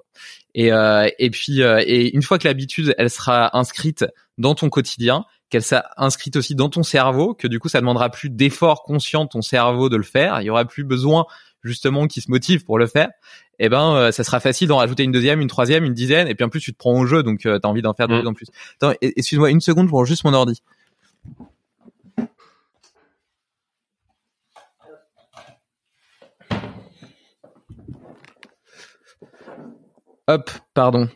[0.54, 4.06] Et euh, et puis et une fois que l'habitude elle sera inscrite
[4.38, 8.10] dans ton quotidien, qu'elle sera inscrite aussi dans ton cerveau, que du coup ça demandera
[8.10, 11.26] plus d'effort conscient de ton cerveau de le faire, il y aura plus besoin
[11.62, 13.10] justement qui se motive pour le faire,
[13.58, 16.34] eh ben euh, ça sera facile d'en rajouter une deuxième, une troisième, une dizaine, et
[16.34, 18.08] puis en plus tu te prends au jeu, donc euh, tu as envie d'en faire
[18.08, 18.20] de mm.
[18.20, 18.46] plus en plus.
[18.80, 20.62] Attends, excuse-moi une seconde pour juste mon ordi.
[30.28, 31.08] Hop, pardon.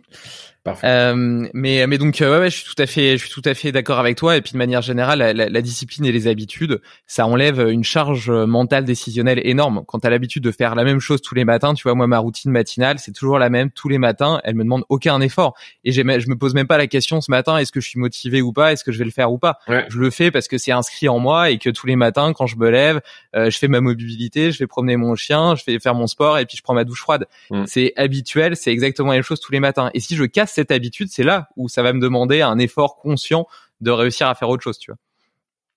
[0.85, 3.43] Euh, mais mais donc euh, ouais, ouais, je suis tout à fait je suis tout
[3.49, 4.37] à fait d'accord avec toi.
[4.37, 8.31] Et puis de manière générale la, la, discipline et les habitudes ça enlève une charge
[8.31, 9.83] mentale décisionnelle énorme.
[9.87, 12.07] Quand tu as l'habitude de faire la même chose tous les matins tu vois moi
[12.07, 13.71] ma routine matinale c'est toujours la même.
[13.71, 15.55] Tous les matins elle me demande aucun effort.
[15.85, 18.43] Et je me pose même pas la question ce matin est-ce que je suis motivé
[18.43, 18.73] ou pas?
[18.73, 19.59] Est-ce que je vais le faire ou pas?
[19.67, 22.47] Je le fais parce que c'est inscrit en moi et que tous les matins quand
[22.47, 23.01] je me lève
[23.35, 26.39] euh, je fais ma mobilité je vais promener mon chien je vais faire mon sport
[26.39, 27.27] et puis je prends ma douche froide.
[27.51, 27.65] Mm.
[27.67, 29.91] c'est habituel c'est exactement la même chose tous les matins.
[29.95, 32.97] Et si je casse cette habitude, c'est là où ça va me demander un effort
[32.97, 33.47] conscient
[33.81, 34.99] de réussir à faire autre chose, tu vois.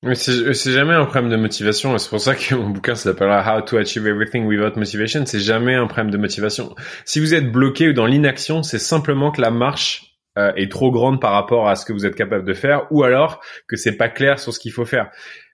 [0.03, 3.61] Mais c'est jamais un problème de motivation, c'est pour ça que mon bouquin s'appellera How
[3.61, 5.25] to Achieve Everything Without Motivation.
[5.25, 6.75] C'est jamais un problème de motivation.
[7.05, 10.91] Si vous êtes bloqué ou dans l'inaction, c'est simplement que la marche euh, est trop
[10.91, 13.95] grande par rapport à ce que vous êtes capable de faire, ou alors que c'est
[13.95, 15.09] pas clair sur ce qu'il faut faire.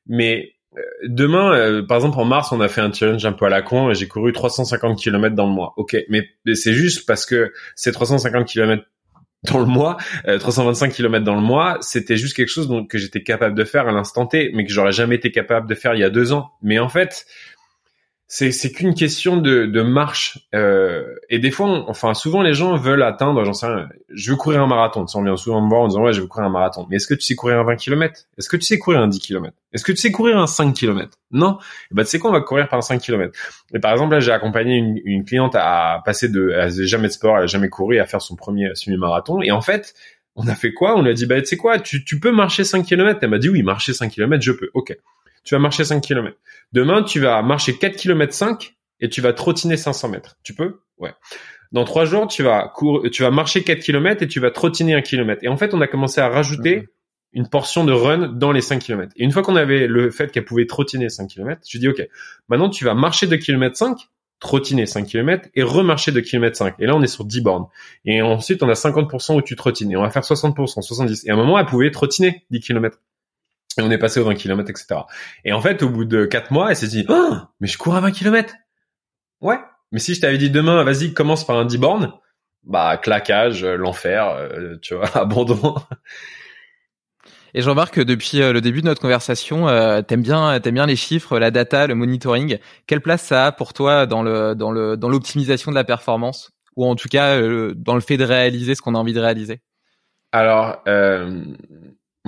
[0.07, 3.45] Mais euh, demain, euh, par exemple en mars, on a fait un challenge un peu
[3.45, 5.73] à la con et j'ai couru 350 km dans le mois.
[5.77, 8.83] Ok, mais c'est juste parce que ces 350 km
[9.43, 13.23] dans le mois, 325 euh, km dans le mois, c'était juste quelque chose que j'étais
[13.23, 16.01] capable de faire à l'instant T, mais que j'aurais jamais été capable de faire il
[16.01, 16.51] y a deux ans.
[16.61, 17.25] Mais en fait,
[18.31, 22.75] c'est c'est qu'une question de, de marche euh, et des fois enfin souvent les gens
[22.75, 25.07] veulent atteindre j'en sais rien je veux courir un marathon.
[25.15, 26.85] On vient souvent me voir en disant ouais je veux courir un marathon.
[26.89, 29.07] Mais est-ce que tu sais courir un 20 km est-ce que tu sais courir un
[29.07, 31.53] 10 km est-ce que tu sais courir un 5 km non?
[31.53, 33.35] Et eh ben tu sais quoi on va courir par un 5 km
[33.73, 37.13] et par exemple là j'ai accompagné une, une, cliente à passer de elle jamais de
[37.13, 39.41] sport elle a jamais couru à faire son premier semi-marathon.
[39.41, 39.95] Et en fait
[40.35, 40.95] On a fait quoi?
[40.95, 43.19] On lui a dit, bah, tu sais quoi, tu, tu peux marcher 5 km.
[43.21, 44.69] Elle m'a dit, oui, marcher 5 km, je peux.
[44.73, 44.95] Ok.
[45.43, 46.37] Tu vas marcher 5 km.
[46.73, 50.37] Demain, tu vas marcher 4 km 5 et tu vas trottiner 500 mètres.
[50.43, 50.81] Tu peux?
[50.97, 51.13] Ouais.
[51.71, 54.95] Dans trois jours, tu vas courir, tu vas marcher 4 km et tu vas trottiner
[54.95, 55.43] 1 km.
[55.43, 56.85] Et en fait, on a commencé à rajouter mhm.
[57.33, 59.13] une portion de run dans les 5 km.
[59.15, 62.01] Et une fois qu'on avait le fait qu'elle pouvait trottiner 5 km, je dis OK.
[62.49, 63.97] Maintenant, tu vas marcher 2 km 5
[64.39, 66.75] trottiner 5 km et remarcher 2 km 5.
[66.79, 67.65] Et là, on est sur 10 bornes.
[68.05, 69.91] Et ensuite, on a 50% où tu trottines.
[69.91, 71.25] Et on va faire 60%, 70.
[71.25, 72.97] Et à un moment, elle pouvait trottiner 10 km.
[73.79, 75.01] Et on est passé aux 20 km, etc.
[75.45, 77.95] Et en fait, au bout de 4 mois, elle s'est dit, oh, mais je cours
[77.95, 78.53] à 20 km.
[79.41, 79.57] Ouais.
[79.91, 82.13] Mais si je t'avais dit demain, vas-y, commence par un 10 bornes,
[82.63, 85.75] bah, claquage, l'enfer, euh, tu vois, abandon.
[87.53, 90.75] Et je remarque que depuis euh, le début de notre conversation, euh, t'aimes bien, t'aimes
[90.75, 92.59] bien les chiffres, la data, le monitoring.
[92.85, 96.51] Quelle place ça a pour toi dans le dans le dans l'optimisation de la performance,
[96.75, 99.19] ou en tout cas euh, dans le fait de réaliser ce qu'on a envie de
[99.19, 99.61] réaliser?
[100.31, 101.43] Alors, euh,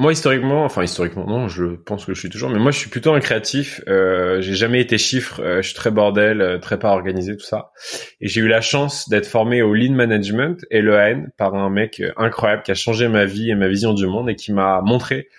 [0.01, 2.89] moi, historiquement, enfin historiquement, non, je pense que je suis toujours, mais moi, je suis
[2.89, 3.81] plutôt un créatif.
[3.87, 5.39] Euh, j'ai jamais été chiffre.
[5.43, 7.71] Euh, je suis très bordel, euh, très pas organisé, tout ça.
[8.19, 11.69] Et j'ai eu la chance d'être formé au lean management et le AN par un
[11.69, 14.51] mec euh, incroyable qui a changé ma vie et ma vision du monde et qui
[14.53, 15.29] m'a montré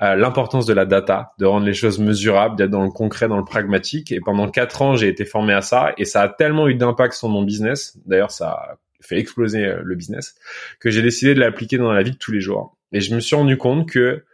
[0.00, 3.44] l'importance de la data, de rendre les choses mesurables, d'être dans le concret, dans le
[3.44, 4.12] pragmatique.
[4.12, 7.14] Et pendant quatre ans, j'ai été formé à ça et ça a tellement eu d'impact
[7.14, 7.98] sur mon business.
[8.06, 10.36] D'ailleurs, ça fait exploser le business
[10.78, 12.77] que j'ai décidé de l'appliquer dans la vie de tous les jours.
[12.92, 14.24] Et je me suis rendu compte que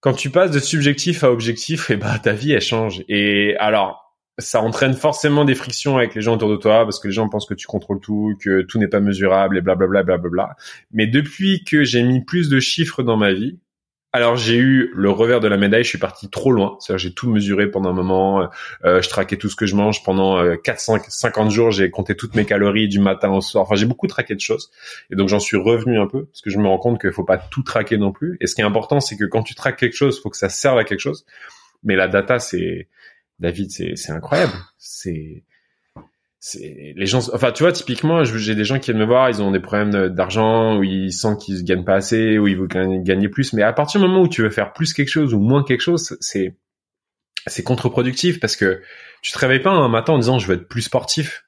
[0.00, 3.02] quand tu passes de subjectif à objectif, et eh ben ta vie elle change.
[3.08, 4.06] Et alors
[4.38, 7.28] ça entraîne forcément des frictions avec les gens autour de toi parce que les gens
[7.28, 10.56] pensent que tu contrôles tout, que tout n'est pas mesurable et blablabla blablabla.
[10.92, 13.58] Mais depuis que j'ai mis plus de chiffres dans ma vie,
[14.12, 16.76] alors j'ai eu le revers de la médaille, je suis parti trop loin.
[16.80, 18.46] C'est-à-dire j'ai tout mesuré pendant un moment, euh,
[18.84, 22.34] euh je traquais tout ce que je mange pendant euh, 450 jours, j'ai compté toutes
[22.34, 23.64] mes calories du matin au soir.
[23.64, 24.70] Enfin j'ai beaucoup traqué de choses
[25.10, 27.24] et donc j'en suis revenu un peu parce que je me rends compte qu'il faut
[27.24, 28.38] pas tout traquer non plus.
[28.40, 30.48] Et ce qui est important, c'est que quand tu traques quelque chose, faut que ça
[30.48, 31.26] serve à quelque chose.
[31.84, 32.88] Mais la data, c'est
[33.38, 34.54] David, c'est incroyable.
[34.78, 35.44] C'est
[36.54, 39.50] les gens enfin tu vois typiquement j'ai des gens qui viennent me voir ils ont
[39.50, 43.52] des problèmes d'argent ou ils sentent qu'ils gagnent pas assez ou ils veulent gagner plus.
[43.52, 45.80] Mais à partir du moment où tu veux faire plus quelque chose ou moins quelque
[45.80, 46.56] chose c'est
[47.46, 48.80] c'est contre-productif parce que
[49.22, 51.42] tu te réveilles pas un matin en disant je veux être plus sportif.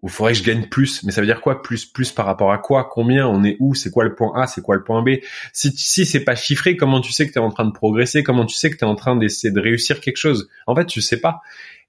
[0.00, 1.02] Ou faudrait que je gagne plus.
[1.02, 3.74] Mais ça veut dire quoi plus plus par rapport à quoi combien on est où
[3.74, 5.16] c'est quoi le point A c'est quoi le point B?
[5.52, 8.22] Si si c'est pas chiffré comment tu sais que tu es en train de progresser?
[8.22, 10.48] Comment tu sais que tu es en train d'essayer de réussir quelque chose?
[10.68, 11.40] En fait tu sais pas.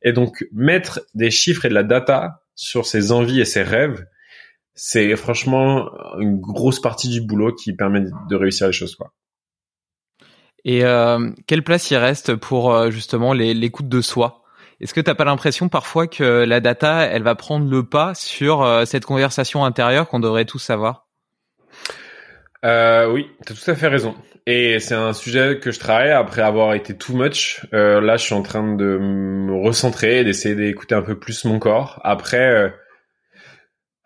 [0.01, 4.05] Et donc mettre des chiffres et de la data sur ses envies et ses rêves,
[4.75, 5.89] c'est franchement
[6.19, 9.13] une grosse partie du boulot qui permet de réussir les choses quoi.
[10.65, 14.43] Et euh, quelle place il reste pour euh, justement l'écoute de soi?
[14.81, 18.61] Est-ce que t'as pas l'impression parfois que la data, elle va prendre le pas sur
[18.61, 21.08] euh, cette conversation intérieure qu'on devrait tous savoir
[22.65, 24.15] euh, Oui, t'as tout à fait raison.
[24.45, 27.61] Et c'est un sujet que je travaille après avoir été too much.
[27.73, 31.59] Euh, là, je suis en train de me recentrer, d'essayer d'écouter un peu plus mon
[31.59, 31.99] corps.
[32.03, 32.69] Après, euh,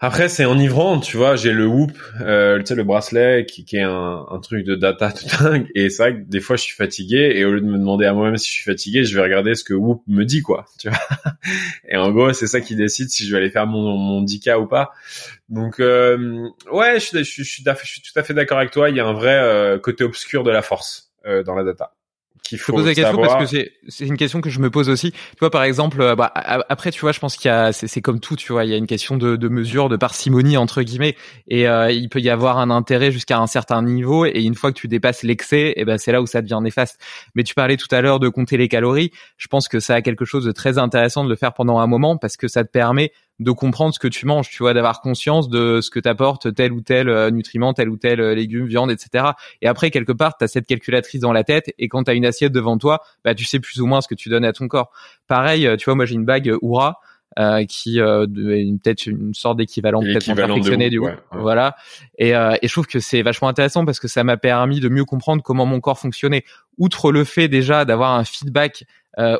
[0.04, 1.38] après, c'est enivrant, tu vois.
[1.38, 4.76] J'ai le Whoop, euh, tu sais, le bracelet qui, qui est un, un, truc de
[4.76, 5.70] data tout dingue.
[5.76, 7.32] Et c'est vrai que des fois, je suis fatigué.
[7.36, 9.56] Et au lieu de me demander à moi-même si je suis fatigué, je vais regarder
[9.56, 10.66] ce que Whoop me dit, quoi.
[10.78, 11.00] Tu vois.
[11.88, 14.58] Et en gros, c'est ça qui décide si je vais aller faire mon, mon 10K
[14.58, 14.92] ou pas.
[15.48, 18.90] Donc, euh, ouais, je suis, je, je, je suis tout à fait d'accord avec toi.
[18.90, 21.94] Il y a un vrai euh, côté obscur de la force euh, dans la data
[22.54, 24.90] qu'il faut je pose la question parce que c'est une question que je me pose
[24.90, 25.12] aussi.
[25.12, 26.32] Tu vois, par exemple, euh, bah,
[26.70, 28.74] après, tu vois, je pense qu'il y a, c'est comme tout, tu vois, il y
[28.74, 31.16] a une question de, de mesure, de parcimonie entre guillemets,
[31.48, 34.72] et euh, il peut y avoir un intérêt jusqu'à un certain niveau, et une fois
[34.72, 37.00] que tu dépasses l'excès, et eh ben c'est là où ça devient néfaste.
[37.36, 39.12] Mais tu parlais tout à l'heure de compter les calories.
[39.38, 41.88] Je pense que ça a quelque chose de très intéressant de le faire pendant un
[41.88, 43.12] moment parce que ça te permet
[43.44, 46.72] de comprendre ce que tu manges, tu vois, d'avoir conscience de ce que t'apporte tel
[46.72, 49.32] ou tel euh, nutriment, tel ou tel euh, légume, viande, etc.
[49.62, 52.14] Et après, quelque part, tu as cette calculatrice dans la tête et quand tu as
[52.14, 54.54] une assiette devant toi, bah, tu sais plus ou moins ce que tu donnes à
[54.54, 54.92] ton corps.
[55.28, 57.00] Pareil, euh, tu vois, moi j'ai une bague Oura.
[57.40, 61.76] Euh, qui euh, peut-être une sorte d'équivalent peut-être perfectionné du ouais, voilà
[62.20, 65.04] et, et je trouve que c'est vachement intéressant parce que ça m'a permis de mieux
[65.04, 66.44] comprendre comment mon corps fonctionnait
[66.78, 68.86] outre le fait déjà d'avoir un feedback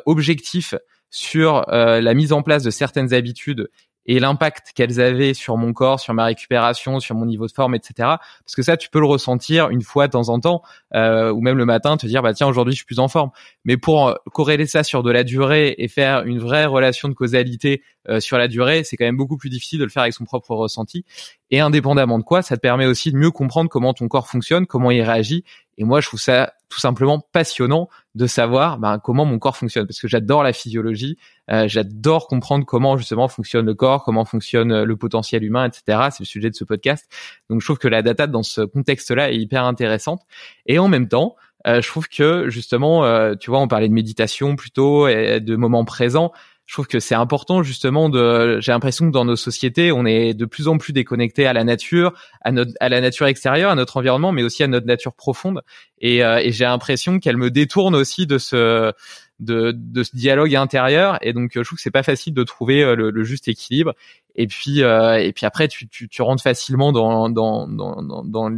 [0.06, 0.74] objectif
[1.08, 3.68] sur la mise en place de certaines habitudes
[4.06, 7.74] et l'impact qu'elles avaient sur mon corps, sur ma récupération, sur mon niveau de forme,
[7.74, 7.94] etc.
[7.98, 10.62] Parce que ça, tu peux le ressentir une fois de temps en temps,
[10.94, 13.30] euh, ou même le matin, te dire bah tiens aujourd'hui je suis plus en forme.
[13.64, 17.14] Mais pour euh, corréler ça sur de la durée et faire une vraie relation de
[17.14, 20.14] causalité euh, sur la durée, c'est quand même beaucoup plus difficile de le faire avec
[20.14, 21.04] son propre ressenti.
[21.50, 24.66] Et indépendamment de quoi, ça te permet aussi de mieux comprendre comment ton corps fonctionne,
[24.66, 25.44] comment il réagit,
[25.78, 29.86] Et moi, je trouve ça tout simplement passionnant de savoir ben, comment mon corps fonctionne,
[29.86, 31.18] parce que j'adore la physiologie,
[31.50, 36.08] euh, j'adore comprendre comment justement fonctionne le corps, comment fonctionne le potentiel humain, etc.
[36.10, 37.08] C'est le sujet de ce podcast.
[37.48, 40.22] Donc, je trouve que la data dans ce contexte-là est hyper intéressante.
[40.66, 43.94] Et en même temps, euh, je trouve que justement, euh, tu vois, on parlait de
[43.94, 46.32] méditation plutôt et de moments présents
[46.66, 50.32] je trouve que c'est important justement de j'ai l'impression que dans nos sociétés on est
[50.32, 53.74] de plus en plus déconnecté à la nature à notre à la nature extérieure à
[53.74, 55.62] notre environnement mais aussi à notre nature profonde.
[56.00, 58.92] Et, euh, et j'ai l'impression qu'elle me détourne aussi de ce
[59.40, 61.18] de, de ce dialogue intérieur.
[61.22, 63.94] Et donc je trouve que c'est pas facile de trouver euh, le, le juste équilibre.
[64.36, 68.24] Et puis euh, et puis après tu, tu, tu rentres facilement dans dans dans, dans,
[68.24, 68.50] dans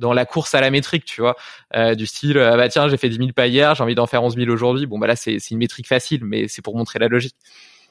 [0.00, 1.36] dans la course à la métrique, tu vois,
[1.76, 4.06] euh, du style ah bah tiens j'ai fait 10 000 pas hier, j'ai envie d'en
[4.06, 4.86] faire 11 000 aujourd'hui.
[4.86, 7.36] Bon bah là c'est une métrique facile, mais c'est pour montrer la logique.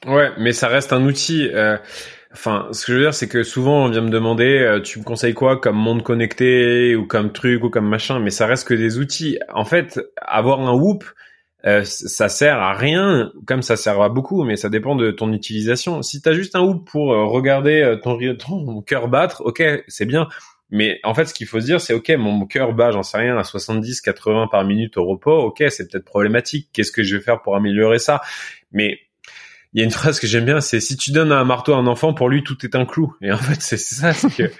[0.06, 1.48] Ouais, mais ça reste un outil.
[1.52, 1.76] Euh,
[2.32, 4.98] enfin, ce que je veux dire, c'est que souvent on vient me demander, euh, tu
[4.98, 8.66] me conseilles quoi comme monde connecté ou comme truc ou comme machin, mais ça reste
[8.66, 9.38] que des outils.
[9.52, 11.04] En fait, avoir un Whoop,
[11.66, 15.32] euh, ça sert à rien, comme ça sert à beaucoup, mais ça dépend de ton
[15.34, 16.00] utilisation.
[16.02, 20.28] Si t'as juste un Whoop pour euh, regarder ton, ton cœur battre, ok, c'est bien.
[20.70, 23.18] Mais en fait, ce qu'il faut se dire, c'est ok, mon cœur bat, j'en sais
[23.18, 25.36] rien, à 70, 80 par minute au repos.
[25.42, 26.68] Ok, c'est peut-être problématique.
[26.72, 28.20] Qu'est-ce que je vais faire pour améliorer ça?
[28.72, 29.00] Mais
[29.72, 31.76] il y a une phrase que j'aime bien, c'est si tu donnes un marteau à
[31.76, 33.14] un enfant, pour lui tout est un clou.
[33.20, 34.50] Et en fait, c'est ça, c'est que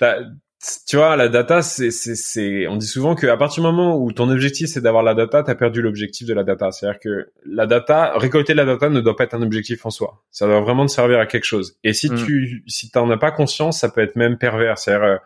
[0.86, 4.12] tu vois, la data, c'est, c'est, c'est, on dit souvent qu'à partir du moment où
[4.12, 6.70] ton objectif c'est d'avoir la data, t'as perdu l'objectif de la data.
[6.70, 10.22] C'est-à-dire que la data, récolter la data ne doit pas être un objectif en soi.
[10.30, 11.76] Ça doit vraiment te servir à quelque chose.
[11.84, 12.24] Et si mm.
[12.24, 14.78] tu, si t'en as pas conscience, ça peut être même pervers.
[14.78, 15.16] C'est-à-dire, euh,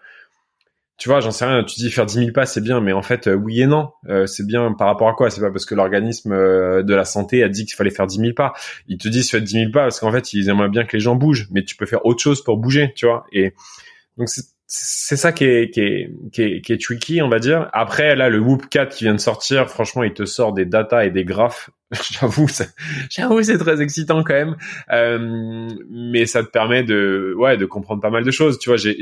[0.96, 3.02] tu vois, j'en sais rien, tu dis faire 10 000 pas, c'est bien, mais en
[3.02, 3.90] fait, euh, oui et non.
[4.08, 5.30] Euh, c'est bien par rapport à quoi?
[5.30, 8.32] C'est pas parce que l'organisme de la santé a dit qu'il fallait faire 10 000
[8.32, 8.54] pas.
[8.88, 11.00] Ils te disent fais 10 000 pas parce qu'en fait, ils aimeraient bien que les
[11.00, 13.24] gens bougent, mais tu peux faire autre chose pour bouger, tu vois?
[13.30, 13.54] Et
[14.16, 17.38] donc, c'est c'est ça qui est, qui, est, qui, est, qui est tricky, on va
[17.38, 17.70] dire.
[17.72, 21.06] Après, là, le Whoop 4 qui vient de sortir, franchement, il te sort des datas
[21.06, 21.70] et des graphes.
[22.12, 22.46] j'avoue,
[23.08, 24.56] j'avoue, c'est très excitant quand même.
[24.92, 28.58] Euh, mais ça te permet de, ouais, de comprendre pas mal de choses.
[28.58, 28.98] Tu vois, j'ai,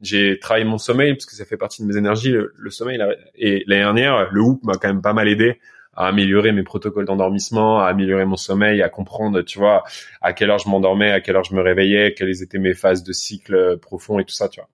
[0.00, 3.00] j'ai, travaillé mon sommeil parce que ça fait partie de mes énergies, le, sommeil.
[3.34, 5.58] Et l'année dernière, le Whoop m'a quand même pas mal aidé
[5.94, 9.82] à améliorer mes protocoles d'endormissement, à améliorer mon sommeil, à comprendre, tu vois,
[10.20, 13.02] à quelle heure je m'endormais, à quelle heure je me réveillais, quelles étaient mes phases
[13.02, 14.68] de cycle profond et tout ça, tu vois.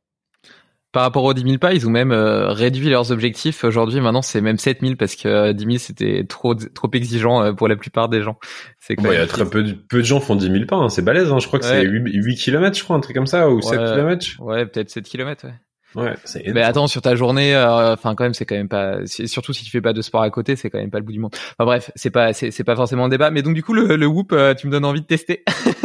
[0.90, 3.62] Par rapport aux 10 000 pas, ils ont même euh, réduit leurs objectifs.
[3.62, 7.42] Aujourd'hui, maintenant, c'est même 7 000 parce que 10 euh, 000, c'était trop trop exigeant
[7.42, 8.38] euh, pour la plupart des gens.
[8.80, 10.76] C'est il y a très peu de, peu de gens font 10 000 pas.
[10.76, 10.88] Hein.
[10.88, 11.30] C'est balèze.
[11.30, 11.40] Hein.
[11.40, 13.78] Je crois que c'est 8, 8 km, je crois, un truc comme ça, ou 7
[13.78, 14.26] km.
[14.40, 15.54] Ouais, peut-être 7 km, ouais.
[15.94, 16.14] Ouais,
[16.52, 18.98] mais attends, sur ta journée, euh, enfin quand même, c'est quand même pas.
[19.06, 21.12] Surtout si tu fais pas de sport à côté, c'est quand même pas le bout
[21.12, 21.34] du monde.
[21.34, 23.30] Enfin bref, c'est pas, c'est pas forcément un débat.
[23.30, 25.44] Mais donc du coup, le, le Whoop, euh, tu me donnes envie de tester.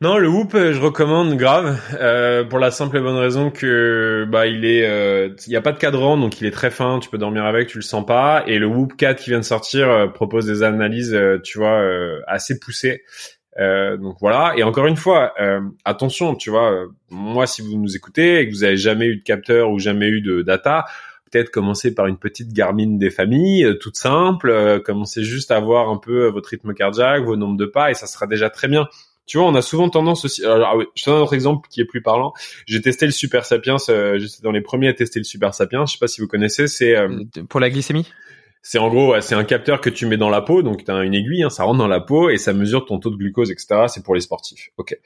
[0.00, 4.26] non, le Whoop, euh, je recommande grave euh, pour la simple et bonne raison que
[4.28, 4.86] bah il est,
[5.46, 6.98] il y a pas de cadran, donc il est très fin.
[6.98, 8.44] Tu peux dormir avec, tu le sens pas.
[8.46, 11.82] Et le Whoop 4 qui vient de sortir propose des analyses, tu vois,
[12.26, 13.02] assez poussées.
[13.58, 14.54] Euh, donc voilà.
[14.56, 18.48] Et encore une fois, euh, attention, tu vois, euh, moi, si vous nous écoutez et
[18.48, 20.84] que vous avez jamais eu de capteur ou jamais eu de data,
[21.30, 24.80] peut-être commencer par une petite Garmin des familles, toute simple.
[24.84, 28.06] commencez juste à voir un peu votre rythme cardiaque, vos nombres de pas, et ça
[28.06, 28.88] sera déjà très bien.
[29.26, 30.44] Tu vois, on a souvent tendance aussi.
[30.44, 32.32] Alors, ah oui, je te donne un autre exemple qui est plus parlant.
[32.66, 33.76] J'ai testé le Super Sapiens.
[33.78, 35.84] J'étais dans les premiers à tester le Super Sapiens.
[35.84, 36.68] Je sais pas si vous connaissez.
[36.68, 36.94] C'est
[37.48, 38.06] pour la glycémie?
[38.68, 41.04] C'est en gros, c'est un capteur que tu mets dans la peau, donc tu as
[41.04, 43.52] une aiguille, hein, ça rentre dans la peau et ça mesure ton taux de glucose,
[43.52, 43.84] etc.
[43.86, 44.70] C'est pour les sportifs.
[44.76, 44.98] Ok,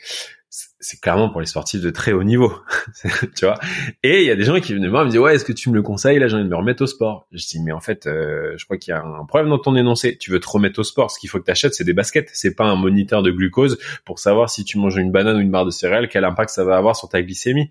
[0.49, 2.55] c'est clairement pour les sportifs de très haut niveau,
[3.37, 3.59] tu vois?
[4.03, 5.53] Et il y a des gens qui viennent me voir, me disent ouais, est-ce que
[5.53, 6.19] tu me le conseilles?
[6.19, 7.27] Là, j'ai envie de me remettre au sport.
[7.33, 9.77] Je dis mais en fait, euh, je crois qu'il y a un problème dans ton
[9.77, 10.17] énoncé.
[10.17, 12.31] Tu veux te remettre au sport, ce qu'il faut que tu achètes, c'est des baskets.
[12.33, 15.51] C'est pas un moniteur de glucose pour savoir si tu manges une banane ou une
[15.51, 17.69] barre de céréales, quel impact ça va avoir sur ta glycémie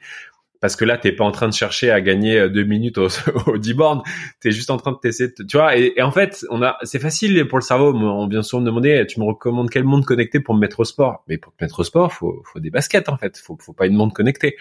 [0.62, 3.07] parce que là t'es pas en train de chercher à gagner euh, deux minutes au,
[3.47, 4.03] au D-board,
[4.39, 5.78] t'es juste en train de tester, tu vois.
[5.78, 7.93] Et, en fait, on a, c'est facile pour le cerveau.
[7.93, 10.86] On vient souvent me demander, tu me recommandes quel monde connecté pour me mettre au
[10.86, 11.24] sport?
[11.28, 13.38] Mais pour te mettre au sport, faut, faut des baskets en fait.
[13.38, 14.57] Faut, faut pas une monde connectée.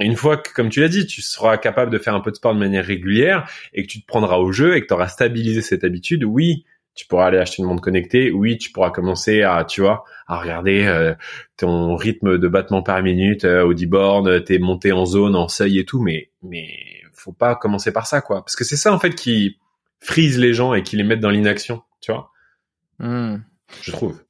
[0.00, 2.36] Une fois que, comme tu l'as dit, tu seras capable de faire un peu de
[2.36, 5.08] sport de manière régulière et que tu te prendras au jeu et que tu auras
[5.08, 6.64] stabilisé cette habitude, oui,
[6.94, 8.30] tu pourras aller acheter une montre connectée.
[8.30, 11.14] Oui, tu pourras commencer à, tu vois, à regarder euh,
[11.56, 15.78] ton rythme de battement par minute euh, au D-board, t'es monté en zone, en seuil
[15.78, 16.68] et tout, mais mais
[17.14, 19.58] faut pas commencer par ça, quoi, parce que c'est ça en fait qui
[20.00, 22.30] frise les gens et qui les met dans l'inaction, tu vois.
[22.98, 23.38] Hmm.
[23.80, 24.20] Je trouve.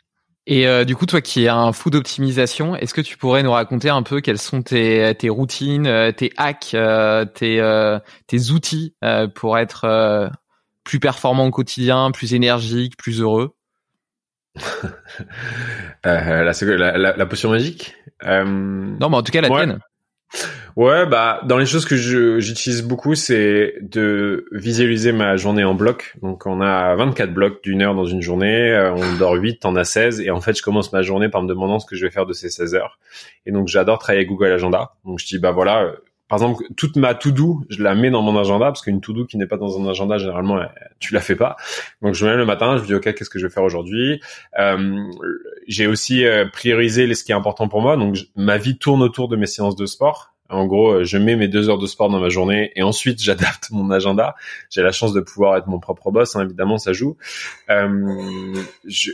[0.46, 3.52] Et euh, du coup, toi qui es un fou d'optimisation, est-ce que tu pourrais nous
[3.52, 6.76] raconter un peu quelles sont tes, tes routines, tes hacks,
[7.34, 8.96] tes, tes outils
[9.34, 10.30] pour être
[10.84, 13.54] plus performant au quotidien, plus énergique, plus heureux
[16.06, 18.44] euh, la, la, la, potion magique euh...
[18.44, 19.78] Non, mais en tout cas la tienne.
[20.76, 26.16] Ouais, bah dans les choses que j'utilise beaucoup, c'est de visualiser ma journée en bloc.
[26.22, 29.76] Donc on a 24 blocs d'une heure dans une journée, euh, on dort 8, on
[29.76, 32.06] a 16 et en fait je commence ma journée par me demandant ce que je
[32.06, 32.98] vais faire de ces 16 heures.
[33.44, 34.92] Et donc j'adore travailler avec Google Agenda.
[35.04, 35.92] Donc je dis bah voilà,
[36.32, 39.36] par exemple, toute ma to-do, je la mets dans mon agenda parce qu'une to-do qui
[39.36, 40.62] n'est pas dans un agenda, généralement,
[40.98, 41.56] tu la fais pas.
[42.00, 44.18] Donc, je me lève le matin, je dis, OK, qu'est-ce que je vais faire aujourd'hui?
[44.58, 45.02] Euh,
[45.68, 47.98] J'ai aussi priorisé ce qui est important pour moi.
[47.98, 50.31] Donc, ma vie tourne autour de mes séances de sport.
[50.53, 53.22] En gros, euh, je mets mes deux heures de sport dans ma journée et ensuite
[53.22, 54.36] j'adapte mon agenda.
[54.70, 57.16] J'ai la chance de pouvoir être mon propre boss, hein, évidemment, ça joue.
[57.70, 58.55] Euh,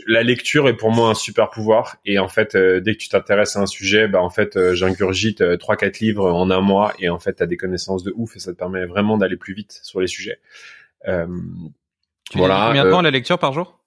[0.07, 3.09] la lecture est pour moi un super pouvoir et en fait, euh, dès que tu
[3.09, 7.09] t'intéresses à un sujet, bah en fait, j'ingurgite trois quatre livres en un mois et
[7.09, 9.53] en fait, tu as des connaissances de ouf et ça te permet vraiment d'aller plus
[9.53, 10.39] vite sur les sujets.
[11.05, 11.11] tu
[12.35, 12.65] voilà.
[12.67, 13.79] combien de temps la lecture par jour?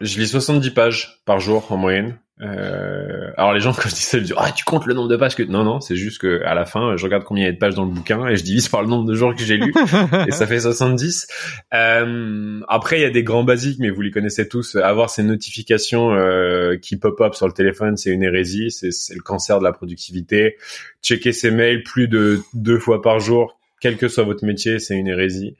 [0.00, 2.18] Je lis 70 pages par jour en moyenne.
[2.42, 5.08] Euh, alors les gens quand je dis ça ils disent ah tu comptes le nombre
[5.08, 7.46] de pages que non non c'est juste que à la fin je regarde combien il
[7.46, 9.34] y a de pages dans le bouquin et je divise par le nombre de jours
[9.34, 9.74] que j'ai lu.
[10.26, 11.26] Et ça fait 70
[11.74, 14.76] euh, après il y a des grands basiques mais vous les connaissez tous.
[14.76, 18.70] Avoir ces notifications euh, qui pop up sur le téléphone c'est une hérésie.
[18.70, 20.56] C'est le cancer de la productivité.
[21.02, 24.94] Checker ses mails plus de deux fois par jour quel que soit votre métier, c'est
[24.94, 25.56] une hérésie.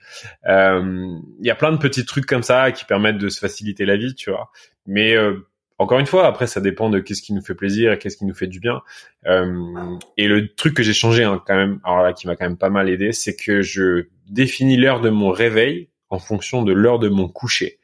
[0.47, 3.83] Euh, il y a plein de petits trucs comme ça qui permettent de se faciliter
[3.83, 4.51] la vie, tu vois.
[4.85, 5.47] Mais euh,
[5.81, 8.25] encore une fois, après, ça dépend de qu'est-ce qui nous fait plaisir et qu'est-ce qui
[8.25, 8.81] nous fait du bien.
[9.25, 12.45] Euh, et le truc que j'ai changé hein, quand même, alors là, qui m'a quand
[12.45, 16.71] même pas mal aidé, c'est que je définis l'heure de mon réveil en fonction de
[16.71, 17.79] l'heure de mon coucher.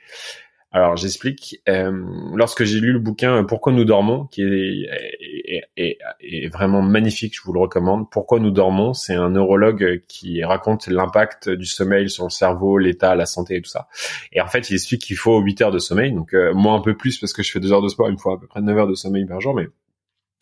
[0.71, 1.61] Alors j'explique.
[1.69, 1.91] Euh,
[2.35, 7.41] lorsque j'ai lu le bouquin Pourquoi nous dormons, qui est, est, est, vraiment magnifique, je
[7.43, 8.09] vous le recommande.
[8.11, 13.15] Pourquoi nous dormons, c'est un neurologue qui raconte l'impact du sommeil sur le cerveau, l'état,
[13.15, 13.87] la santé et tout ça.
[14.33, 16.81] Et en fait, il explique qu'il faut 8 heures de sommeil, donc euh, moi un
[16.81, 18.47] peu plus parce que je fais 2 heures de sport, il me faut à peu
[18.47, 19.67] près 9 heures de sommeil par jour, mais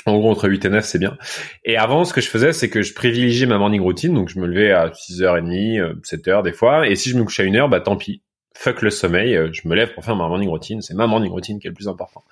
[0.07, 1.17] en gros, entre 8 et 9, c'est bien.
[1.63, 4.13] Et avant, ce que je faisais, c'est que je privilégiais ma morning routine.
[4.13, 6.87] Donc, je me levais à 6h30, 7h des fois.
[6.87, 8.21] Et si je me couchais à 1h, bah tant pis
[8.55, 11.31] fuck le sommeil, euh, je me lève pour faire ma morning routine, c'est ma morning
[11.31, 12.23] routine qui est le plus important.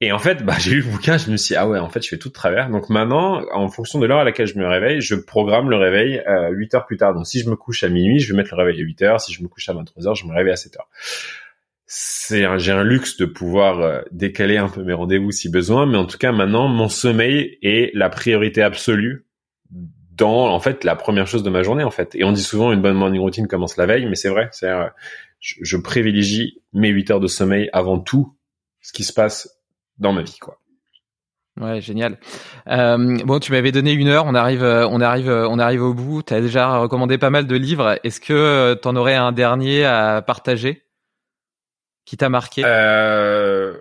[0.00, 1.88] Et en fait, bah, j'ai lu le bouquin, je me suis dit, ah ouais, en
[1.90, 2.70] fait, je fais tout de travers.
[2.70, 6.22] Donc maintenant, en fonction de l'heure à laquelle je me réveille, je programme le réveil
[6.26, 7.14] euh, 8 heures plus tard.
[7.14, 9.20] Donc si je me couche à minuit, je vais mettre le réveil à 8 heures.
[9.20, 10.88] Si je me couche à 23 heures, je me réveille à 7 heures.
[11.86, 15.98] C'est j'ai un luxe de pouvoir euh, décaler un peu mes rendez-vous si besoin, mais
[15.98, 19.26] en tout cas maintenant, mon sommeil est la priorité absolue
[20.16, 22.14] dans en fait la première chose de ma journée en fait.
[22.14, 24.70] Et on dit souvent une bonne morning routine commence la veille, mais c'est vrai, c'est
[25.40, 28.34] je, je, privilégie mes 8 heures de sommeil avant tout
[28.80, 29.60] ce qui se passe
[29.98, 30.60] dans ma vie quoi.
[31.60, 32.18] Ouais, génial.
[32.66, 36.24] Euh, bon, tu m'avais donné une heure, on arrive, on arrive, on arrive au bout.
[36.24, 37.96] Tu as déjà recommandé pas mal de livres.
[38.02, 40.82] Est-ce que tu en aurais un dernier à partager
[42.04, 42.62] qui t'a marqué?
[42.64, 43.78] Euh,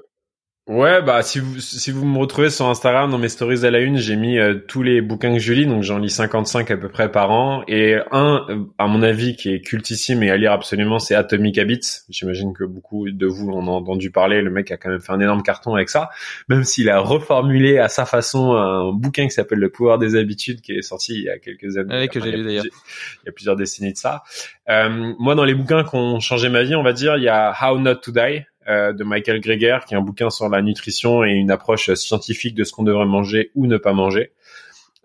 [0.66, 3.82] Ouais, bah si vous si vous me retrouvez sur Instagram dans mes stories à la
[3.82, 6.78] une, j'ai mis euh, tous les bouquins que je lis, donc j'en lis 55 à
[6.78, 10.38] peu près par an et un euh, à mon avis qui est cultissime et à
[10.38, 12.04] lire absolument, c'est Atomic Habits.
[12.08, 15.12] J'imagine que beaucoup de vous en ont entendu parler, le mec a quand même fait
[15.12, 16.12] un énorme carton avec ça,
[16.48, 20.62] même s'il a reformulé à sa façon un bouquin qui s'appelle Le pouvoir des habitudes
[20.62, 21.94] qui est sorti il y a quelques années.
[21.94, 22.64] Ouais, que j'ai lu d'ailleurs.
[22.64, 24.24] Il y a plusieurs décennies de ça.
[24.70, 27.28] Euh, moi dans les bouquins qui ont changé ma vie, on va dire, il y
[27.28, 31.24] a How Not to Die de Michael Greger, qui est un bouquin sur la nutrition
[31.24, 34.32] et une approche scientifique de ce qu'on devrait manger ou ne pas manger.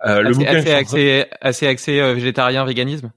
[0.04, 3.10] Euh, le bouquin assez, axé, assez axé euh, végétarien, véganisme?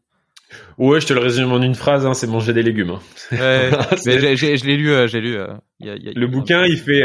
[0.78, 2.90] Ouais, je te le résume en une phrase, hein, c'est manger des légumes.
[2.90, 3.00] Hein.
[3.32, 3.70] Ouais,
[4.06, 5.38] mais je l'ai lu, j'ai lu.
[5.80, 7.04] y a, y a, le bouquin, il fait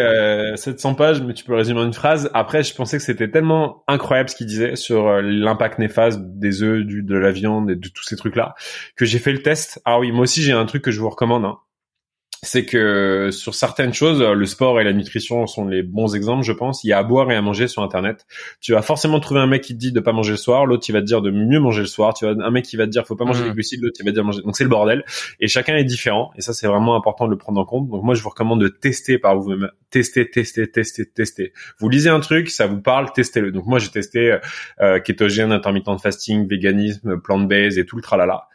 [0.56, 2.30] 700 pages, mais tu peux le résumer en une phrase.
[2.34, 6.84] Après, je pensais que c'était tellement incroyable ce qu'il disait sur l'impact néfaste des œufs,
[6.84, 8.54] du, de la viande et de tous ces trucs-là,
[8.96, 9.80] que j'ai fait le test.
[9.84, 11.44] Ah oui, moi aussi, j'ai un truc que je vous recommande.
[11.44, 11.58] Hein
[12.42, 16.52] c'est que sur certaines choses, le sport et la nutrition sont les bons exemples, je
[16.52, 16.84] pense.
[16.84, 18.26] Il y a à boire et à manger sur Internet.
[18.60, 20.84] Tu vas forcément trouver un mec qui te dit de pas manger le soir, l'autre
[20.84, 22.14] qui va te dire de mieux manger le soir.
[22.14, 23.54] Tu vas un mec qui va te dire faut pas manger les mmh.
[23.54, 24.42] glucides, l'autre qui va te dire manger.
[24.42, 25.04] Donc c'est le bordel.
[25.40, 26.30] Et chacun est différent.
[26.36, 27.88] Et ça c'est vraiment important de le prendre en compte.
[27.88, 31.52] Donc moi je vous recommande de tester par vous-même, tester, tester, tester, tester.
[31.78, 33.52] Vous lisez un truc, ça vous parle, testez-le.
[33.52, 34.38] Donc moi j'ai testé
[34.80, 38.48] euh, kétogène, intermittent fasting, véganisme, plant-based et tout le tralala.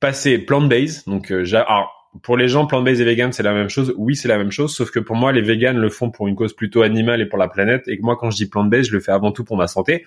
[0.00, 3.94] Passer plant-based, donc euh, alors, pour les gens plant-based et vegan, c'est la même chose.
[3.96, 6.34] Oui, c'est la même chose, sauf que pour moi, les vegans le font pour une
[6.34, 8.92] cause plutôt animale et pour la planète, et que moi, quand je dis plant-based, je
[8.92, 10.04] le fais avant tout pour ma santé.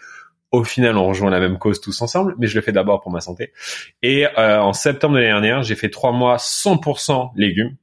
[0.51, 3.11] Au final, on rejoint la même cause tous ensemble, mais je le fais d'abord pour
[3.11, 3.53] ma santé.
[4.01, 7.77] Et euh, en septembre de l'année dernière, j'ai fait trois mois 100% légumes,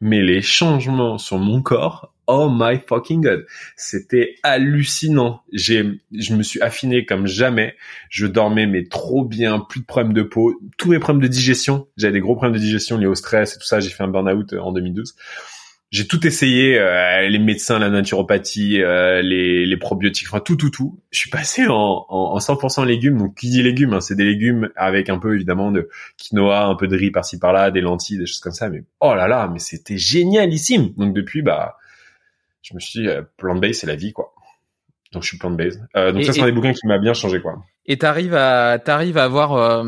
[0.00, 3.44] mais les changements sur mon corps oh my fucking god,
[3.76, 5.42] c'était hallucinant.
[5.52, 5.84] J'ai,
[6.16, 7.74] je me suis affiné comme jamais.
[8.08, 11.88] Je dormais mais trop bien, plus de problèmes de peau, tous mes problèmes de digestion.
[11.96, 13.80] J'avais des gros problèmes de digestion liés au stress et tout ça.
[13.80, 15.16] J'ai fait un burn-out euh, en 2012.
[15.90, 20.70] j'ai tout essayé, euh, les médecins, la naturopathie, euh, les, les probiotiques, enfin tout, tout,
[20.70, 21.00] tout.
[21.10, 23.18] Je suis passé en, en, 100% légumes.
[23.18, 26.76] Donc qui dit légumes, hein, c'est des légumes avec un peu évidemment de quinoa, un
[26.76, 28.68] peu de riz par-ci par-là, des lentilles, des choses comme ça.
[28.68, 30.92] Mais oh là là, mais c'était génialissime.
[30.96, 31.74] Donc depuis, bah,
[32.62, 34.32] je me suis dit, euh, plant-based, c'est la vie, quoi.
[35.12, 35.80] Donc je suis plant-based.
[35.96, 37.62] Euh, donc ça, c'est un des bouquins qui m'a bien changé, quoi.
[37.86, 39.84] Et t'arrives à, t'arrives à avoir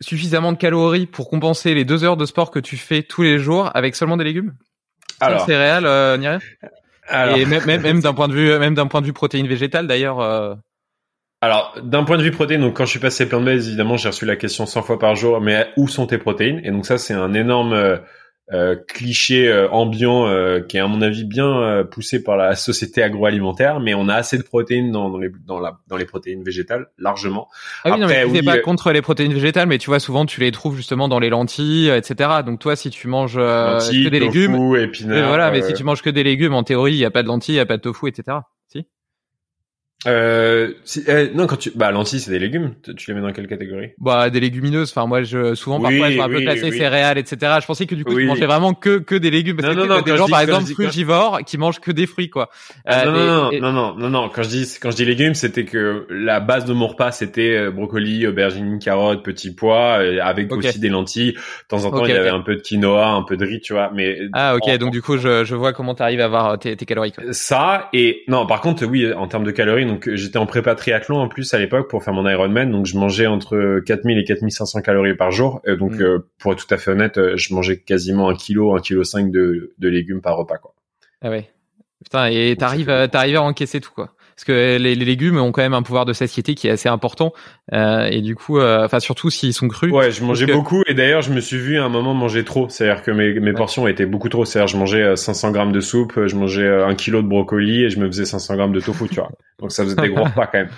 [0.00, 3.38] suffisamment de calories pour compenser les deux heures de sport que tu fais tous les
[3.38, 4.54] jours avec seulement des légumes?
[5.20, 6.38] Alors, céréales, euh, ni rien.
[7.08, 7.36] Alors...
[7.36, 9.86] Et même, même, même d'un point de vue, même d'un point de vue protéines végétales
[9.86, 10.20] d'ailleurs.
[10.20, 10.54] Euh...
[11.40, 14.26] Alors, d'un point de vue protéines, donc quand je suis passé base, évidemment, j'ai reçu
[14.26, 16.60] la question 100 fois par jour, mais où sont tes protéines?
[16.64, 18.00] Et donc ça, c'est un énorme
[18.52, 22.54] euh, euh, cliché euh, ambiant euh, qui est à mon avis bien poussé par la
[22.56, 26.04] société agroalimentaire, mais on a assez de protéines dans, dans les dans, la, dans les
[26.04, 27.48] protéines végétales largement.
[27.84, 30.40] Ah oui, non, mais tu pas contre les protéines végétales, mais tu vois souvent tu
[30.40, 32.30] les trouves justement dans les lentilles, etc.
[32.44, 36.24] Donc toi, si tu manges que des légumes, voilà, mais si tu manges que des
[36.24, 38.08] légumes, en théorie, il y a pas de lentilles, il y a pas de tofu,
[38.08, 38.38] etc.
[40.06, 40.72] Euh,
[41.08, 42.74] euh, non, quand tu, bah, lentilles, c'est des légumes.
[42.96, 43.92] Tu les mets dans quelle catégorie?
[43.98, 44.90] Bah, des légumineuses.
[44.90, 47.54] Enfin, moi, je souvent parfois, je un peu classé céréales, etc.
[47.60, 49.56] Je pensais que du coup, tu mangeais vraiment que que des légumes.
[49.56, 52.28] Parce non, que non, non, des gens, par exemple, frugivores, qui mangent que des fruits,
[52.28, 52.50] quoi.
[52.88, 55.64] Euh, non, non, non, non, non, non, Quand je dis quand je dis légumes, c'était
[55.64, 60.52] que la base de mon repas, c'était euh, brocoli, aubergine, carottes, petits pois, euh, avec
[60.52, 61.32] aussi des lentilles.
[61.32, 61.38] De
[61.68, 63.72] temps en temps, il y avait un peu de quinoa, un peu de riz, tu
[63.72, 63.90] vois.
[63.94, 64.78] Mais ah, ok.
[64.78, 67.12] donc du coup, je je vois comment tu arrives à avoir tes, tes calories.
[67.12, 67.24] Quoi.
[67.32, 71.18] Ça et non, par contre, oui, en termes de calories, donc j'étais en prépa triathlon
[71.18, 74.82] en plus à l'époque pour faire mon Ironman, donc je mangeais entre 4000 et 4500
[74.82, 75.60] calories par jour.
[75.66, 76.02] Et donc, mm.
[76.02, 79.04] euh, pour être tout à fait honnête, euh, je mangeais quasiment un kilo, un kilo
[79.04, 80.74] cinq de, de légumes par repas, quoi.
[81.22, 81.48] Ah ouais.
[82.04, 85.62] Putain, et t'arrives, euh, t'arrives à encaisser tout, quoi parce que les, légumes ont quand
[85.62, 87.32] même un pouvoir de satiété qui est assez important
[87.72, 91.22] euh, et du coup enfin surtout s'ils sont crus ouais je mangeais beaucoup et d'ailleurs
[91.22, 93.52] je me suis vu à un moment manger trop c'est à dire que mes, mes
[93.52, 96.68] portions étaient beaucoup trop c'est à dire je mangeais 500 grammes de soupe je mangeais
[96.68, 99.72] un kilo de brocoli et je me faisais 500 grammes de tofu tu vois donc
[99.72, 100.70] ça faisait des gros repas quand même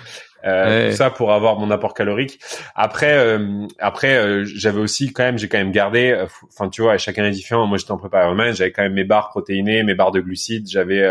[0.45, 2.39] euh, tout ça pour avoir mon apport calorique.
[2.75, 6.11] Après, euh, après, euh, j'avais aussi quand même, j'ai quand même gardé.
[6.11, 7.67] Euh, enfin, tu vois, chacun est différent.
[7.67, 8.19] Moi, j'étais en préparation
[8.53, 11.05] j'avais quand même mes barres protéinées, mes barres de glucides, j'avais,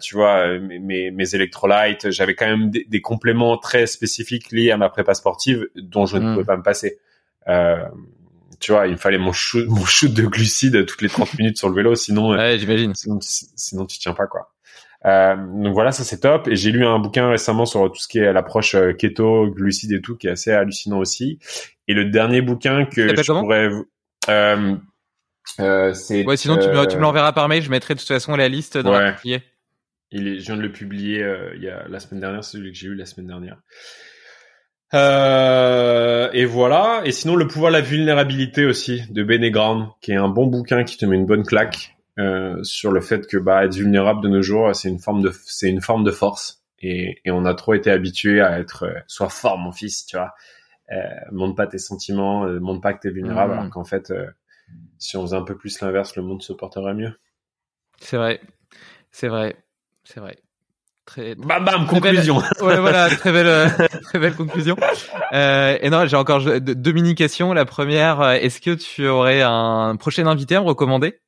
[0.00, 2.10] tu vois, mes, mes électrolytes.
[2.10, 6.28] J'avais quand même des, compléments très spécifiques liés à ma prépa sportive dont je ne
[6.28, 6.32] mm.
[6.32, 6.98] pouvais pas me passer.
[8.60, 11.58] tu vois, il me fallait mon shoot, mon shoot de glucides toutes les 30 minutes
[11.58, 12.94] sur le vélo, sinon, ouais, j'imagine.
[12.94, 14.54] Sinon, sinon, tu tiens pas quoi.
[15.06, 16.48] Euh, donc voilà, ça c'est top.
[16.48, 19.92] Et j'ai lu un bouquin récemment sur tout ce qui est l'approche euh, keto, glucides
[19.92, 21.38] et tout, qui est assez hallucinant aussi.
[21.88, 23.68] Et le dernier bouquin que je pourrais,
[24.28, 24.76] euh,
[25.60, 26.24] euh, c'est.
[26.24, 27.62] Ouais, sinon tu me, tu me l'enverras par mail.
[27.62, 29.00] Je mettrai de toute façon la liste dans ouais.
[29.00, 29.16] la
[30.10, 32.58] Il est, je viens de le publier euh, il y a la semaine dernière, c'est
[32.58, 33.58] celui que j'ai eu la semaine dernière.
[34.94, 37.02] Euh, et voilà.
[37.04, 40.46] Et sinon, le pouvoir de la vulnérabilité aussi de Bene Brown, qui est un bon
[40.46, 41.94] bouquin qui te met une bonne claque.
[42.20, 45.32] Euh, sur le fait que bah être vulnérable de nos jours c'est une forme de
[45.46, 49.00] c'est une forme de force et, et on a trop été habitué à être euh,
[49.08, 50.32] sois fort mon fils tu vois
[50.92, 53.58] euh, montre pas tes sentiments euh, montre pas que t'es vulnérable mmh.
[53.58, 54.12] alors qu'en fait
[54.98, 57.12] si on faisait un peu plus l'inverse le monde se porterait mieux
[58.00, 58.40] c'est vrai
[59.10, 59.56] c'est vrai
[60.04, 60.38] c'est vrai
[61.06, 62.38] Très, bam bam conclusion.
[62.62, 63.70] ouais voilà très belle
[64.04, 64.74] très belle conclusion.
[65.34, 67.52] Euh, et non j'ai encore deux mini questions.
[67.52, 71.20] La première est-ce que tu aurais un prochain invité à me recommander?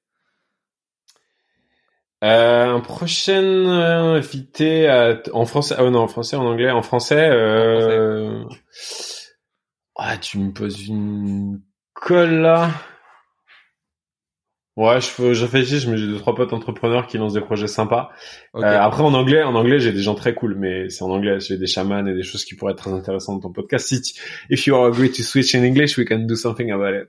[2.25, 4.89] Euh, un prochain euh, invité
[5.33, 5.77] en français.
[5.79, 7.29] Oh non, en français, en anglais, en français.
[7.31, 8.43] Euh...
[9.97, 11.61] Ah, tu me poses une
[11.93, 12.71] colle là.
[14.77, 17.67] Ouais, je, je réfléchis, je me j'ai deux trois potes entrepreneurs qui lancent des projets
[17.67, 18.11] sympas.
[18.57, 21.41] Euh, après en anglais, en anglais j'ai des gens très cool, mais c'est en anglais,
[21.41, 23.89] j'ai des chamans et des choses qui pourraient être très intéressantes dans ton podcast.
[23.89, 24.15] Si
[24.51, 27.09] if you are agree to switch in English, we can do something about it.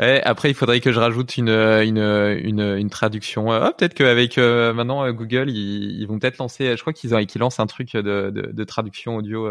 [0.00, 1.98] ouais, après il faudrait que je rajoute une une
[2.42, 3.52] une, une traduction.
[3.52, 6.76] Ah, peut-être qu'avec euh, maintenant euh, Google, ils, ils vont peut-être lancer.
[6.76, 9.48] Je crois qu'ils ont qu'ils lancent un truc de, de, de traduction audio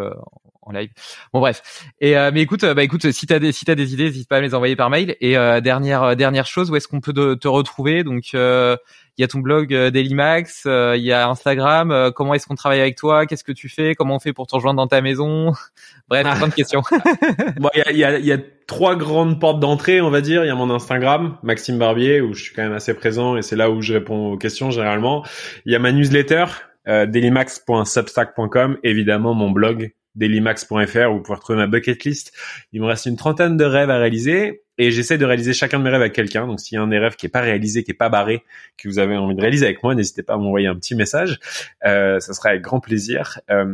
[0.61, 0.89] en live.
[1.31, 1.85] Bon bref.
[2.01, 4.39] Et mais écoute, bah écoute, si t'as des si t'as des idées, n'hésite pas à
[4.41, 5.15] me les envoyer par mail.
[5.21, 8.75] Et dernière dernière chose, où est-ce qu'on peut te retrouver Donc, euh,
[9.17, 12.11] il y a ton blog euh, Dailymax, euh, il y a Instagram.
[12.15, 14.55] comment est-ce qu'on travaille avec toi Qu'est-ce que tu fais Comment on fait pour te
[14.55, 15.53] rejoindre dans ta maison
[16.07, 16.35] Bref, ah.
[16.35, 16.83] plein de questions.
[17.57, 18.37] bon, il y a, y a
[18.67, 20.43] trois grandes portes d'entrée, on va dire.
[20.43, 23.41] Il y a mon Instagram, Maxime Barbier, où je suis quand même assez présent et
[23.41, 25.25] c'est là où je réponds aux questions généralement.
[25.65, 26.45] Il y a ma newsletter,
[26.87, 32.33] euh, dailymax.substack.com, évidemment mon blog dailymax.fr où vous pouvez retrouver ma bucket list.
[32.71, 35.83] Il me reste une trentaine de rêves à réaliser et j'essaie de réaliser chacun de
[35.83, 36.47] mes rêves avec quelqu'un.
[36.47, 38.43] Donc s'il y a un des rêves qui est pas réalisé, qui est pas barré,
[38.77, 41.39] que vous avez envie de réaliser avec moi, n'hésitez pas à m'envoyer un petit message.
[41.85, 43.65] Euh, ça sera avec grand plaisir euh,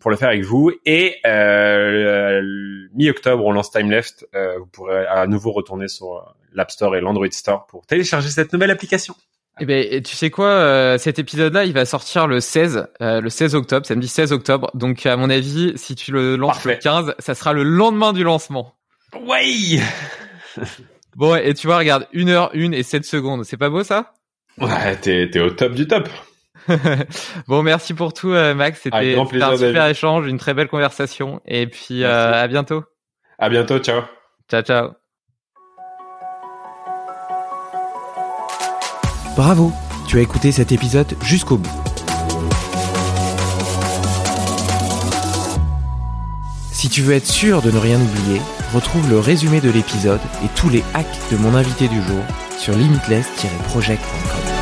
[0.00, 0.72] pour le faire avec vous.
[0.86, 2.40] Et euh,
[2.94, 4.26] mi-octobre, on lance Time Left.
[4.34, 8.52] Euh, vous pourrez à nouveau retourner sur l'App Store et l'Android Store pour télécharger cette
[8.52, 9.14] nouvelle application.
[9.62, 13.28] Eh ben, tu sais quoi, euh, cet épisode-là, il va sortir le 16, euh, le
[13.28, 14.70] 16 octobre, samedi 16 octobre.
[14.72, 16.76] Donc, à mon avis, si tu le lances Parfait.
[16.76, 18.74] le 15, ça sera le lendemain du lancement.
[19.26, 19.80] Ouais.
[21.16, 23.44] Bon, et tu vois, regarde, 1 heure 1 et 7 secondes.
[23.44, 24.12] C'est pas beau, ça?
[24.58, 26.08] Ouais, t'es t'es au top du top.
[27.48, 28.80] bon, merci pour tout, euh, Max.
[28.82, 29.90] C'était un super David.
[29.90, 31.40] échange, une très belle conversation.
[31.46, 32.84] Et puis, euh, à bientôt.
[33.38, 34.02] À bientôt, ciao.
[34.50, 34.90] Ciao, ciao.
[39.36, 39.72] Bravo,
[40.06, 41.70] tu as écouté cet épisode jusqu'au bout.
[46.72, 48.40] Si tu veux être sûr de ne rien oublier,
[48.72, 52.22] retrouve le résumé de l'épisode et tous les hacks de mon invité du jour
[52.58, 54.60] sur limitless-project.com.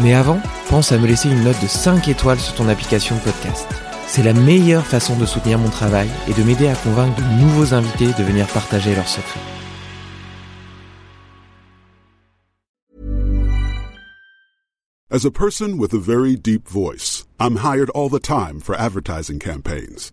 [0.00, 3.20] Mais avant, pense à me laisser une note de 5 étoiles sur ton application de
[3.20, 3.66] podcast.
[4.06, 7.74] C'est la meilleure façon de soutenir mon travail et de m'aider à convaincre de nouveaux
[7.74, 9.40] invités de venir partager leurs secrets.
[15.10, 19.38] As a person with a very deep voice, I'm hired all the time for advertising
[19.38, 20.12] campaigns.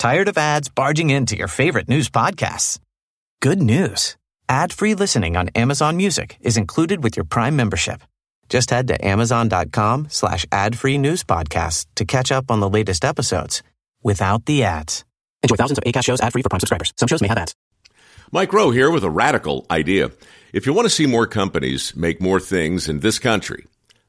[0.00, 2.78] Tired of ads barging into your favorite news podcasts?
[3.42, 4.16] Good news.
[4.48, 8.02] Ad-free listening on Amazon Music is included with your Prime membership.
[8.48, 13.62] Just head to amazon.com slash ad-free news podcasts to catch up on the latest episodes
[14.02, 15.04] without the ads.
[15.42, 16.94] Enjoy thousands of ACAST shows ad-free for Prime subscribers.
[16.96, 17.54] Some shows may have ads.
[18.32, 20.12] Mike Rowe here with a radical idea.
[20.54, 23.66] If you want to see more companies make more things in this country,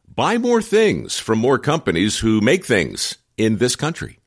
[0.07, 4.19] buy more things from more companies who make things in this country.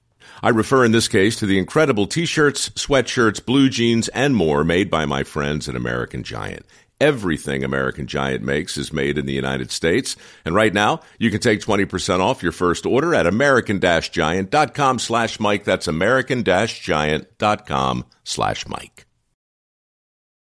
[0.44, 4.90] I refer in this case to the incredible t-shirts, sweatshirts, blue jeans, and more made
[4.90, 6.66] by my friends at American Giant.
[7.00, 10.16] Everything American Giant makes is made in the United States.
[10.44, 15.64] And right now, you can take 20% off your first order at american-giant.com slash Mike.
[15.64, 19.03] That's american-giant.com slash Mike.